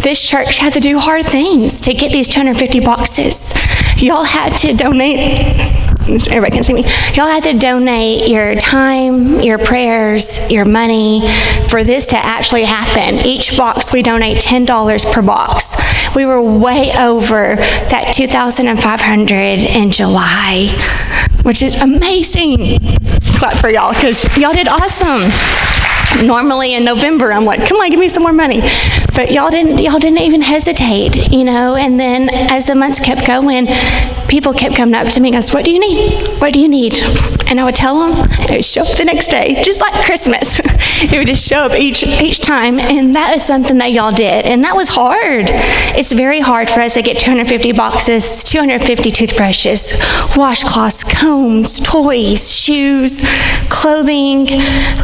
this 0.00 0.26
church 0.26 0.58
had 0.58 0.72
to 0.72 0.80
do 0.80 0.98
hard 0.98 1.26
things 1.26 1.80
to 1.82 1.92
get 1.92 2.12
these 2.12 2.28
250 2.28 2.80
boxes. 2.80 3.52
Y'all 3.96 4.24
had 4.24 4.56
to 4.58 4.72
donate 4.72 5.91
everybody 6.08 6.50
can 6.50 6.64
see 6.64 6.74
me. 6.74 6.82
Y'all 7.14 7.26
have 7.28 7.44
to 7.44 7.56
donate 7.56 8.28
your 8.28 8.54
time, 8.56 9.40
your 9.40 9.58
prayers, 9.58 10.50
your 10.50 10.64
money 10.64 11.22
for 11.68 11.84
this 11.84 12.06
to 12.08 12.16
actually 12.16 12.64
happen. 12.64 13.24
Each 13.24 13.56
box 13.56 13.92
we 13.92 14.02
donate 14.02 14.38
$10 14.38 15.12
per 15.12 15.22
box. 15.22 15.76
We 16.14 16.26
were 16.26 16.42
way 16.42 16.92
over 16.98 17.56
that 17.56 18.12
2,500 18.14 19.32
in 19.32 19.90
July, 19.90 20.68
which 21.42 21.62
is 21.62 21.80
amazing. 21.80 22.78
Clap 23.38 23.54
for 23.54 23.70
y'all 23.70 23.94
because 23.94 24.24
y'all 24.36 24.52
did 24.52 24.68
awesome 24.68 25.30
normally 26.20 26.74
in 26.74 26.84
November 26.84 27.32
I'm 27.32 27.44
like, 27.44 27.66
come 27.66 27.78
on, 27.78 27.90
give 27.90 27.98
me 27.98 28.08
some 28.08 28.22
more 28.22 28.32
money. 28.32 28.60
But 29.14 29.30
y'all 29.32 29.50
didn't 29.50 29.78
y'all 29.78 29.98
didn't 29.98 30.20
even 30.20 30.42
hesitate, 30.42 31.30
you 31.30 31.44
know, 31.44 31.74
and 31.74 31.98
then 31.98 32.28
as 32.30 32.66
the 32.66 32.74
months 32.74 33.00
kept 33.00 33.26
going, 33.26 33.66
people 34.28 34.52
kept 34.52 34.76
coming 34.76 34.94
up 34.94 35.08
to 35.08 35.20
me 35.20 35.28
and 35.28 35.36
goes, 35.36 35.52
What 35.52 35.64
do 35.64 35.72
you 35.72 35.78
need? 35.78 35.91
What 36.40 36.52
do 36.52 36.60
you 36.60 36.68
need? 36.68 36.94
And 37.48 37.60
I 37.60 37.64
would 37.64 37.74
tell 37.74 38.00
them, 38.00 38.18
and 38.18 38.50
it 38.50 38.56
would 38.56 38.64
show 38.64 38.82
up 38.82 38.96
the 38.96 39.04
next 39.04 39.28
day, 39.28 39.62
just 39.62 39.80
like 39.80 39.94
Christmas. 40.04 40.60
it 41.12 41.18
would 41.18 41.28
just 41.28 41.48
show 41.48 41.60
up 41.64 41.72
each 41.72 42.02
each 42.04 42.40
time. 42.40 42.78
And 42.80 43.14
that 43.14 43.34
is 43.36 43.44
something 43.44 43.78
that 43.78 43.92
y'all 43.92 44.12
did. 44.12 44.46
And 44.46 44.64
that 44.64 44.74
was 44.74 44.88
hard. 44.88 45.50
It's 45.96 46.12
very 46.12 46.40
hard 46.40 46.70
for 46.70 46.80
us 46.80 46.94
to 46.94 47.02
get 47.02 47.18
250 47.18 47.72
boxes, 47.72 48.42
250 48.44 49.10
toothbrushes, 49.10 49.92
washcloths, 50.34 51.04
combs, 51.04 51.80
toys, 51.80 52.52
shoes, 52.52 53.22
clothing. 53.68 54.48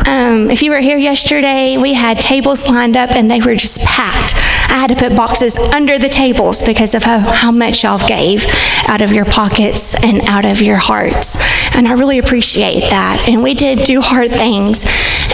Um, 0.07 0.51
if 0.51 0.63
you 0.63 0.71
were 0.71 0.81
here 0.81 0.99
yesterday, 0.99 1.77
we 1.77 1.95
had 1.95 2.21
tables 2.21 2.69
lined 2.69 2.97
up 2.97 3.11
and 3.11 3.31
they 3.31 3.41
were 3.41 3.55
just 3.55 3.81
packed. 3.81 4.35
I 4.69 4.79
had 4.81 4.89
to 4.89 4.97
put 4.97 5.17
boxes 5.17 5.57
under 5.57 5.99
the 5.99 6.09
tables 6.09 6.63
because 6.63 6.95
of 6.95 7.03
how, 7.03 7.19
how 7.19 7.51
much 7.51 7.83
y'all 7.83 8.07
gave 8.07 8.47
out 8.87 9.01
of 9.01 9.13
your 9.13 9.25
pockets 9.25 9.95
and 10.05 10.21
out 10.23 10.45
of 10.45 10.63
your 10.63 10.77
hearts. 10.77 11.37
And 11.75 11.89
I 11.89 11.93
really 11.93 12.19
appreciate 12.19 12.81
that. 12.91 13.27
And 13.29 13.43
we 13.43 13.55
did 13.55 13.81
do 13.81 14.01
hard 14.01 14.31
things. 14.31 14.85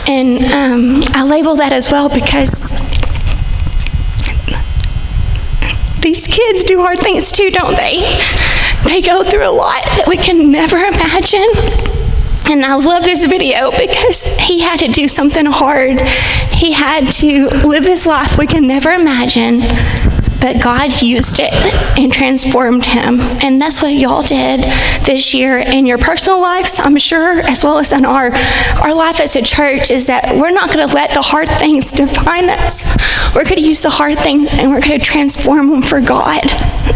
And 0.07 0.39
um, 0.53 1.03
I 1.15 1.25
label 1.25 1.57
that 1.57 1.73
as 1.73 1.91
well 1.91 2.09
because 2.09 2.71
these 6.01 6.27
kids 6.27 6.65
do 6.65 6.81
hard 6.81 6.99
things 6.99 7.33
too, 7.33 7.51
don't 7.51 7.77
they? 7.77 8.21
They 8.85 9.01
go 9.01 9.25
through 9.25 9.49
a 9.49 9.51
lot 9.51 9.85
that 9.97 10.05
we 10.07 10.17
can 10.17 10.51
never 10.51 10.77
imagine. 10.79 11.94
And 12.47 12.63
I 12.65 12.75
love 12.77 13.05
this 13.05 13.25
video 13.25 13.71
because 13.71 14.27
he 14.39 14.61
had 14.61 14.79
to 14.81 14.89
do 14.89 15.09
something 15.09 15.47
hard. 15.47 16.01
He 16.53 16.73
had 16.73 17.11
to 17.13 17.49
live 17.67 17.85
his 17.85 18.07
life 18.07 18.37
we 18.39 18.47
can 18.47 18.67
never 18.67 18.91
imagine, 18.91 19.61
but 20.45 20.63
God 20.63 21.01
used 21.01 21.41
it 21.41 21.55
and 21.99 22.13
transformed 22.13 22.85
him. 22.85 23.19
And 23.43 23.59
that's 23.59 23.81
what 23.81 23.95
y'all 23.95 24.23
did 24.23 24.61
this 25.07 25.33
year 25.33 25.57
in 25.57 25.87
your 25.87 25.97
personal 25.97 26.39
lives, 26.39 26.79
I'm 26.79 26.99
sure, 26.99 27.41
as 27.41 27.65
well 27.65 27.79
as 27.79 27.93
in 27.93 28.05
our, 28.05 28.31
our 28.83 28.93
life 28.93 29.21
as 29.21 29.37
a 29.37 29.43
church, 29.43 29.91
is 29.91 30.07
that 30.09 30.37
we're 30.37 30.51
not 30.51 30.71
going 30.71 30.87
to 30.87 30.95
let 30.95 31.15
the 31.15 31.23
hard 31.23 31.49
things 31.49 31.93
define 31.93 32.51
us. 32.51 32.95
We're 33.35 33.45
going 33.45 33.57
to 33.57 33.67
use 33.67 33.81
the 33.81 33.89
hard 33.89 34.19
things 34.19 34.53
and 34.53 34.71
we're 34.71 34.83
going 34.83 34.99
to 34.99 35.05
transform 35.05 35.71
them 35.71 35.81
for 35.81 36.03
God. 36.03 36.43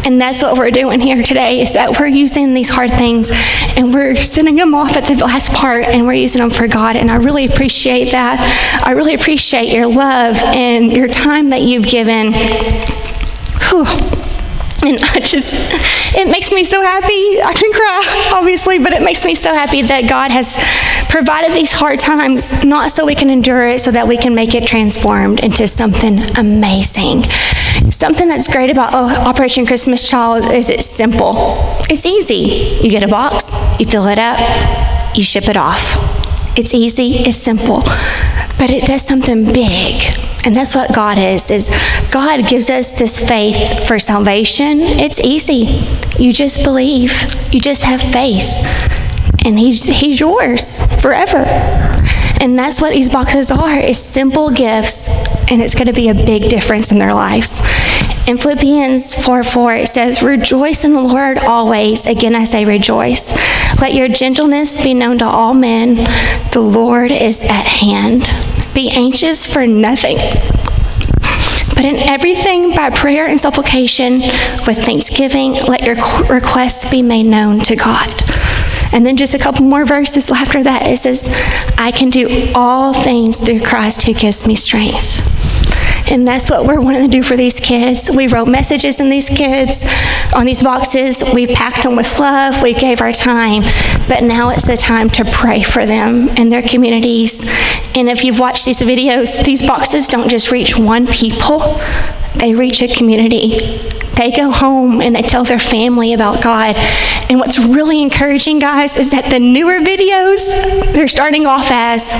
And 0.05 0.21
that's 0.21 0.43
what 0.43 0.59
we're 0.59 0.71
doing 0.71 1.01
here 1.01 1.23
today, 1.23 1.63
is 1.63 1.73
that 1.73 1.99
we're 1.99 2.07
using 2.07 2.53
these 2.53 2.69
hard 2.69 2.93
things 2.93 3.31
and 3.79 3.95
we're 3.95 4.17
sending 4.17 4.57
them 4.57 4.75
off 4.75 4.95
at 4.95 5.05
the 5.05 5.15
last 5.25 5.55
part 5.55 5.87
and 5.87 6.07
we're 6.07 6.13
using 6.13 6.43
them 6.43 6.51
for 6.51 6.69
God. 6.69 6.97
And 6.97 7.11
I 7.11 7.17
really 7.17 7.47
appreciate 7.47 8.11
that. 8.11 8.83
I 8.85 8.91
really 8.91 9.15
appreciate 9.15 9.73
your 9.73 9.87
love 9.87 10.37
and 10.37 10.93
your 10.93 11.09
time 11.09 11.49
that 11.49 11.63
you've 11.63 11.87
given. 11.87 12.35
And 14.81 14.97
I 15.03 15.21
just, 15.21 15.55
it 16.15 16.31
makes 16.31 16.53
me 16.53 16.63
so 16.63 16.81
happy. 16.81 17.43
I 17.43 17.53
can 17.53 17.73
cry, 17.73 18.39
obviously, 18.39 18.79
but 18.79 18.93
it 18.93 19.03
makes 19.03 19.25
me 19.25 19.35
so 19.35 19.53
happy 19.53 19.83
that 19.83 20.09
God 20.09 20.31
has 20.31 20.57
provided 21.11 21.53
these 21.53 21.73
hard 21.73 21.99
times, 21.99 22.65
not 22.65 22.93
so 22.93 23.05
we 23.05 23.17
can 23.17 23.29
endure 23.29 23.69
it, 23.69 23.81
so 23.81 23.91
that 23.91 24.07
we 24.07 24.17
can 24.17 24.35
make 24.37 24.55
it 24.55 24.67
transformed 24.67 25.41
into 25.41 25.67
something 25.67 26.21
amazing. 26.39 27.25
Something 27.91 28.29
that's 28.29 28.47
great 28.47 28.71
about 28.71 28.91
oh, 28.95 29.29
Operation 29.29 29.67
Christmas 29.67 30.09
Child 30.09 30.45
is 30.53 30.71
it's 30.71 30.87
simple. 30.87 31.35
It's 31.91 32.07
easy. 32.07 32.79
You 32.81 32.91
get 32.91 33.03
a 33.03 33.09
box, 33.09 33.53
you 33.81 33.87
fill 33.87 34.07
it 34.07 34.19
up, 34.19 34.39
you 35.17 35.25
ship 35.25 35.49
it 35.49 35.57
off. 35.57 35.97
It's 36.57 36.73
easy, 36.73 37.17
it's 37.19 37.39
simple, 37.39 37.83
but 38.59 38.71
it 38.71 38.85
does 38.85 39.03
something 39.03 39.45
big. 39.45 40.28
And 40.49 40.57
that's 40.57 40.75
what 40.75 40.95
God 40.95 41.19
is, 41.19 41.51
is 41.51 41.69
God 42.11 42.49
gives 42.49 42.71
us 42.71 42.95
this 42.95 43.21
faith 43.21 43.87
for 43.87 43.99
salvation. 43.99 44.81
It's 44.81 45.21
easy. 45.21 45.87
You 46.19 46.33
just 46.33 46.65
believe. 46.65 47.13
You 47.53 47.61
just 47.61 47.85
have 47.85 48.01
faith. 48.01 48.59
And 49.45 49.59
he's, 49.59 49.85
he's 49.85 50.19
yours 50.19 50.87
forever. 51.03 51.45
And 52.41 52.59
that's 52.59 52.81
what 52.81 52.95
these 52.95 53.11
boxes 53.11 53.51
are, 53.51 53.79
is 53.79 54.03
simple 54.03 54.49
gifts, 54.49 55.11
and 55.51 55.61
it's 55.61 55.75
going 55.75 55.89
to 55.89 55.93
be 55.93 56.09
a 56.09 56.15
big 56.15 56.49
difference 56.49 56.93
in 56.93 56.99
their 56.99 57.13
lives. 57.13 57.61
In 58.27 58.39
Philippians 58.39 59.23
4 59.23 59.43
4, 59.43 59.75
it 59.75 59.89
says, 59.89 60.23
Rejoice 60.23 60.83
in 60.83 60.95
the 60.95 61.03
Lord 61.03 61.37
always. 61.37 62.07
Again, 62.07 62.35
I 62.35 62.45
say 62.45 62.65
rejoice. 62.65 63.37
Let 63.83 63.93
your 63.93 64.09
gentleness 64.09 64.83
be 64.83 64.95
known 64.95 65.19
to 65.19 65.27
all 65.27 65.53
men. 65.53 65.97
The 66.53 66.61
Lord 66.63 67.13
is 67.13 67.43
at 67.43 67.67
hand. 67.67 68.48
Be 68.75 68.91
anxious 68.91 69.47
for 69.47 69.67
nothing. 69.67 70.19
But 71.75 71.85
in 71.85 71.97
everything, 71.97 72.75
by 72.75 72.91
prayer 72.91 73.27
and 73.27 73.39
supplication, 73.39 74.21
with 74.67 74.79
thanksgiving, 74.79 75.53
let 75.53 75.85
your 75.85 75.95
requests 76.29 76.91
be 76.91 77.03
made 77.03 77.27
known 77.27 77.61
to 77.61 77.77
God. 77.77 78.11
And 78.93 79.07
then 79.07 79.17
just 79.17 79.35
a 79.35 79.39
couple 79.39 79.65
more 79.65 79.85
verses 79.85 80.31
after 80.31 80.63
that, 80.63 80.87
it 80.87 80.99
says, 80.99 81.33
I 81.79 81.93
can 81.93 82.11
do 82.11 82.51
all 82.55 82.95
things 82.95 83.39
through 83.39 83.61
Christ 83.61 84.05
who 84.05 84.15
gives 84.15 84.47
me 84.47 84.57
strength. 84.57 85.38
And 86.11 86.27
that's 86.27 86.51
what 86.51 86.65
we're 86.65 86.81
wanting 86.81 87.03
to 87.03 87.09
do 87.09 87.23
for 87.23 87.37
these 87.37 87.61
kids. 87.61 88.11
We 88.11 88.27
wrote 88.27 88.49
messages 88.49 89.01
in 89.01 89.11
these 89.11 89.29
kids 89.29 89.85
on 90.35 90.47
these 90.47 90.63
boxes. 90.63 91.23
We 91.35 91.47
packed 91.47 91.83
them 91.83 91.97
with 91.97 92.19
love. 92.19 92.63
We 92.63 92.75
gave 92.75 93.01
our 93.01 93.13
time. 93.13 93.63
But 94.09 94.23
now 94.23 94.51
it's 94.51 94.67
the 94.67 94.77
time 94.77 95.09
to 95.11 95.25
pray 95.25 95.63
for 95.63 95.85
them 95.85 96.29
and 96.37 96.51
their 96.51 96.63
communities. 96.63 97.45
And 97.95 98.09
if 98.09 98.25
you've 98.25 98.39
watched 98.39 98.65
these 98.65 98.81
videos, 98.81 99.45
these 99.45 99.63
boxes 99.63 100.09
don't 100.09 100.29
just 100.29 100.51
reach 100.51 100.79
one 100.79 101.07
people, 101.07 101.81
they 102.37 102.55
reach 102.55 102.81
a 102.83 102.89
community. 102.89 103.79
They 104.17 104.33
go 104.33 104.51
home 104.51 105.01
and 105.01 105.15
they 105.15 105.23
tell 105.23 105.45
their 105.45 105.61
family 105.61 106.13
about 106.13 106.43
God. 106.43 106.75
And 107.31 107.39
what's 107.39 107.59
really 107.59 108.03
encouraging, 108.03 108.59
guys, 108.59 108.97
is 108.97 109.13
that 109.13 109.31
the 109.31 109.39
newer 109.39 109.79
videos, 109.79 110.93
they're 110.93 111.07
starting 111.07 111.47
off 111.47 111.69
as, 111.71 112.13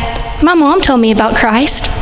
My 0.43 0.55
mom 0.55 0.81
told 0.81 1.01
me 1.01 1.11
about 1.11 1.35
Christ. 1.35 1.98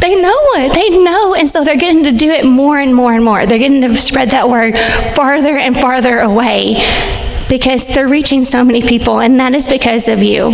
They 0.00 0.14
know 0.14 0.38
it. 0.56 0.74
They 0.74 0.90
know. 0.90 1.34
And 1.34 1.48
so 1.48 1.64
they're 1.64 1.76
getting 1.76 2.04
to 2.04 2.12
do 2.12 2.30
it 2.30 2.44
more 2.44 2.78
and 2.78 2.94
more 2.94 3.12
and 3.12 3.24
more. 3.24 3.46
They're 3.46 3.58
getting 3.58 3.82
to 3.82 3.96
spread 3.96 4.30
that 4.30 4.48
word 4.48 4.78
farther 5.14 5.56
and 5.56 5.74
farther 5.74 6.20
away 6.20 6.76
because 7.48 7.88
they're 7.94 8.08
reaching 8.08 8.44
so 8.44 8.64
many 8.64 8.82
people, 8.82 9.20
and 9.20 9.38
that 9.40 9.54
is 9.54 9.68
because 9.68 10.08
of 10.08 10.22
you. 10.22 10.52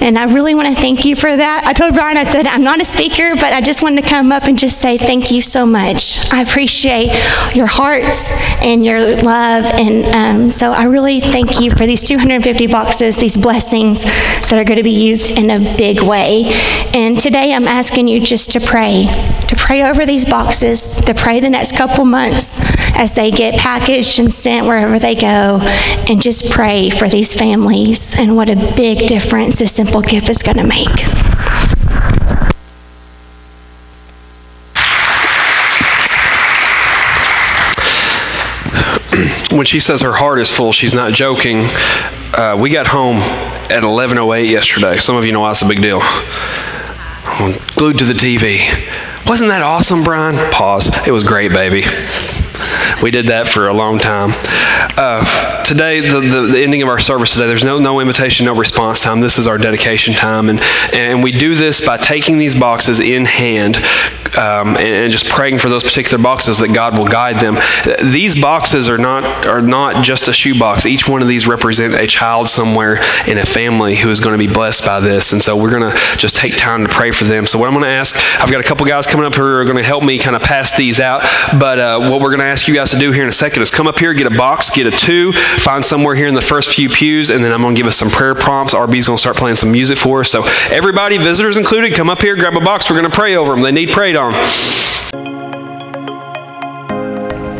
And 0.00 0.18
I 0.18 0.24
really 0.24 0.54
want 0.54 0.74
to 0.74 0.80
thank 0.80 1.04
you 1.04 1.14
for 1.14 1.34
that. 1.34 1.64
I 1.64 1.72
told 1.72 1.94
Brian, 1.94 2.16
I 2.16 2.24
said, 2.24 2.46
I'm 2.46 2.64
not 2.64 2.80
a 2.80 2.84
speaker, 2.84 3.34
but 3.36 3.52
I 3.52 3.60
just 3.60 3.82
wanted 3.82 4.02
to 4.02 4.08
come 4.08 4.32
up 4.32 4.44
and 4.44 4.58
just 4.58 4.80
say 4.80 4.98
thank 4.98 5.30
you 5.30 5.40
so 5.40 5.64
much. 5.64 6.32
I 6.32 6.42
appreciate 6.42 7.12
your 7.54 7.66
hearts 7.66 8.32
and 8.62 8.84
your 8.84 9.00
love. 9.22 9.64
And 9.64 10.04
um, 10.06 10.50
so 10.50 10.72
I 10.72 10.84
really 10.84 11.20
thank 11.20 11.60
you 11.60 11.70
for 11.70 11.86
these 11.86 12.02
250 12.02 12.66
boxes, 12.66 13.16
these 13.16 13.36
blessings 13.36 14.04
that 14.04 14.54
are 14.54 14.64
going 14.64 14.78
to 14.78 14.82
be 14.82 14.90
used 14.90 15.30
in 15.30 15.50
a 15.50 15.58
big 15.76 16.02
way. 16.02 16.44
And 16.94 17.20
today 17.20 17.54
I'm 17.54 17.68
asking 17.68 18.08
you 18.08 18.20
just 18.20 18.50
to 18.52 18.60
pray, 18.60 19.06
to 19.48 19.56
pray 19.56 19.82
over 19.82 20.04
these 20.04 20.24
boxes, 20.24 20.96
to 21.02 21.14
pray 21.14 21.40
the 21.40 21.50
next 21.50 21.76
couple 21.76 22.04
months 22.04 22.60
as 22.98 23.14
they 23.14 23.30
get 23.30 23.58
packaged 23.58 24.18
and 24.18 24.32
sent 24.32 24.66
wherever 24.66 24.98
they 24.98 25.14
go, 25.14 25.58
and 26.08 26.20
just 26.20 26.31
just 26.32 26.50
pray 26.50 26.88
for 26.88 27.10
these 27.10 27.34
families 27.34 28.18
and 28.18 28.34
what 28.34 28.48
a 28.48 28.56
big 28.74 29.06
difference 29.06 29.56
this 29.56 29.70
simple 29.70 30.00
gift 30.00 30.30
is 30.30 30.42
going 30.42 30.56
to 30.56 30.66
make. 30.66 30.88
when 39.52 39.66
she 39.66 39.78
says 39.78 40.00
her 40.00 40.14
heart 40.14 40.38
is 40.38 40.48
full, 40.48 40.72
she's 40.72 40.94
not 40.94 41.12
joking. 41.12 41.64
Uh, 42.32 42.56
we 42.58 42.70
got 42.70 42.86
home 42.86 43.18
at 43.70 43.82
11:08 43.82 44.48
yesterday. 44.48 44.96
Some 44.96 45.16
of 45.16 45.26
you 45.26 45.32
know 45.32 45.46
that's 45.46 45.60
a 45.60 45.68
big 45.68 45.82
deal. 45.82 46.00
I'm 46.02 47.58
glued 47.74 47.98
to 47.98 48.06
the 48.06 48.14
TV. 48.14 48.60
Wasn't 49.28 49.50
that 49.50 49.60
awesome, 49.60 50.02
Brian? 50.02 50.34
Pause. 50.50 51.06
It 51.06 51.10
was 51.10 51.24
great, 51.24 51.52
baby. 51.52 51.82
We 53.02 53.10
did 53.10 53.28
that 53.28 53.48
for 53.48 53.68
a 53.68 53.74
long 53.74 53.98
time. 53.98 54.30
Uh, 54.96 55.64
today, 55.64 56.00
the, 56.00 56.20
the, 56.20 56.52
the, 56.52 56.62
ending 56.62 56.82
of 56.82 56.88
our 56.88 56.98
service 56.98 57.32
today, 57.32 57.46
there's 57.46 57.64
no, 57.64 57.78
no 57.78 58.00
invitation, 58.00 58.46
no 58.46 58.54
response 58.54 59.00
time. 59.00 59.20
This 59.20 59.38
is 59.38 59.46
our 59.46 59.58
dedication 59.58 60.14
time. 60.14 60.48
And, 60.48 60.60
and 60.92 61.22
we 61.22 61.32
do 61.32 61.54
this 61.54 61.80
by 61.80 61.96
taking 61.96 62.38
these 62.38 62.54
boxes 62.54 63.00
in 63.00 63.24
hand 63.24 63.76
um, 64.36 64.76
and, 64.76 64.78
and, 64.78 65.12
just 65.12 65.28
praying 65.28 65.58
for 65.58 65.68
those 65.68 65.82
particular 65.82 66.22
boxes 66.22 66.58
that 66.58 66.68
God 66.68 66.96
will 66.96 67.06
guide 67.06 67.40
them. 67.40 67.58
These 68.10 68.40
boxes 68.40 68.88
are 68.88 68.98
not, 68.98 69.46
are 69.46 69.60
not 69.60 70.04
just 70.04 70.28
a 70.28 70.32
shoebox. 70.32 70.86
Each 70.86 71.08
one 71.08 71.20
of 71.20 71.28
these 71.28 71.46
represent 71.46 71.94
a 71.94 72.06
child 72.06 72.48
somewhere 72.48 72.98
in 73.26 73.38
a 73.38 73.44
family 73.44 73.96
who 73.96 74.08
is 74.08 74.20
going 74.20 74.32
to 74.32 74.38
be 74.38 74.52
blessed 74.52 74.86
by 74.86 75.00
this. 75.00 75.32
And 75.32 75.42
so 75.42 75.56
we're 75.56 75.70
going 75.70 75.90
to 75.90 76.16
just 76.16 76.36
take 76.36 76.56
time 76.56 76.82
to 76.82 76.88
pray 76.88 77.10
for 77.10 77.24
them. 77.24 77.44
So 77.44 77.58
what 77.58 77.66
I'm 77.66 77.74
going 77.74 77.84
to 77.84 77.90
ask, 77.90 78.16
I've 78.40 78.50
got 78.50 78.60
a 78.60 78.64
couple 78.64 78.86
guys 78.86 79.06
coming 79.06 79.26
up 79.26 79.34
here 79.34 79.44
who 79.44 79.56
are 79.56 79.64
going 79.64 79.76
to 79.76 79.82
help 79.82 80.02
me 80.02 80.18
kind 80.18 80.36
of 80.36 80.42
pass 80.42 80.76
these 80.76 80.98
out. 80.98 81.22
But 81.58 81.78
uh, 81.78 81.98
what 81.98 82.20
we're 82.20 82.30
going 82.30 82.40
to 82.40 82.46
ask 82.52 82.68
you 82.68 82.74
guys 82.74 82.90
to 82.90 82.98
do 82.98 83.12
here 83.12 83.22
in 83.22 83.30
a 83.30 83.32
second 83.32 83.62
is 83.62 83.70
come 83.70 83.86
up 83.86 83.98
here, 83.98 84.12
get 84.12 84.26
a 84.26 84.36
box, 84.36 84.68
get 84.68 84.86
a 84.86 84.90
two, 84.90 85.32
find 85.32 85.82
somewhere 85.82 86.14
here 86.14 86.26
in 86.26 86.34
the 86.34 86.42
first 86.42 86.74
few 86.74 86.90
pews, 86.90 87.30
and 87.30 87.42
then 87.42 87.50
I'm 87.50 87.62
going 87.62 87.74
to 87.74 87.78
give 87.78 87.86
us 87.86 87.96
some 87.96 88.10
prayer 88.10 88.34
prompts. 88.34 88.74
RB's 88.74 89.06
going 89.06 89.16
to 89.16 89.20
start 89.20 89.36
playing 89.36 89.56
some 89.56 89.72
music 89.72 89.96
for 89.96 90.20
us. 90.20 90.30
So 90.30 90.44
everybody, 90.70 91.16
visitors 91.16 91.56
included, 91.56 91.94
come 91.94 92.10
up 92.10 92.20
here, 92.20 92.36
grab 92.36 92.54
a 92.54 92.60
box. 92.60 92.90
We're 92.90 92.98
going 92.98 93.10
to 93.10 93.16
pray 93.16 93.36
over 93.36 93.52
them. 93.52 93.62
They 93.62 93.72
need 93.72 93.90
prayed 93.90 94.16
on. 94.16 94.34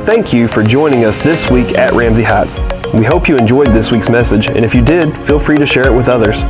Thank 0.05 0.35
you 0.35 0.47
for 0.47 0.63
joining 0.63 1.07
us 1.07 1.17
this 1.17 1.51
week 1.51 1.79
at 1.79 1.95
Ramsey 1.95 2.25
Heights. 2.25 2.61
We 2.93 3.05
hope 3.05 3.29
you 3.29 3.39
enjoyed 3.39 3.69
this 3.69 3.91
week's 3.91 4.11
message, 4.11 4.49
and 4.49 4.63
if 4.63 4.75
you 4.75 4.85
did, 4.85 5.17
feel 5.27 5.39
free 5.39 5.57
to 5.57 5.65
share 5.65 5.87
it 5.87 5.95
with 5.95 6.11
others. 6.11 6.43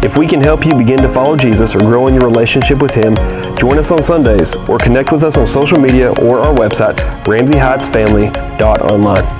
If 0.00 0.16
we 0.16 0.28
can 0.28 0.40
help 0.40 0.64
you 0.64 0.76
begin 0.76 1.02
to 1.02 1.08
follow 1.08 1.36
Jesus 1.36 1.74
or 1.74 1.80
grow 1.80 2.06
in 2.06 2.14
your 2.14 2.22
relationship 2.22 2.80
with 2.80 2.94
Him, 2.94 3.16
join 3.56 3.78
us 3.78 3.90
on 3.90 4.00
Sundays 4.00 4.54
or 4.68 4.78
connect 4.78 5.10
with 5.10 5.24
us 5.24 5.36
on 5.36 5.44
social 5.46 5.80
media 5.80 6.10
or 6.22 6.38
our 6.38 6.54
website, 6.54 6.94
ramseyheightsfamily.online. 7.24 9.37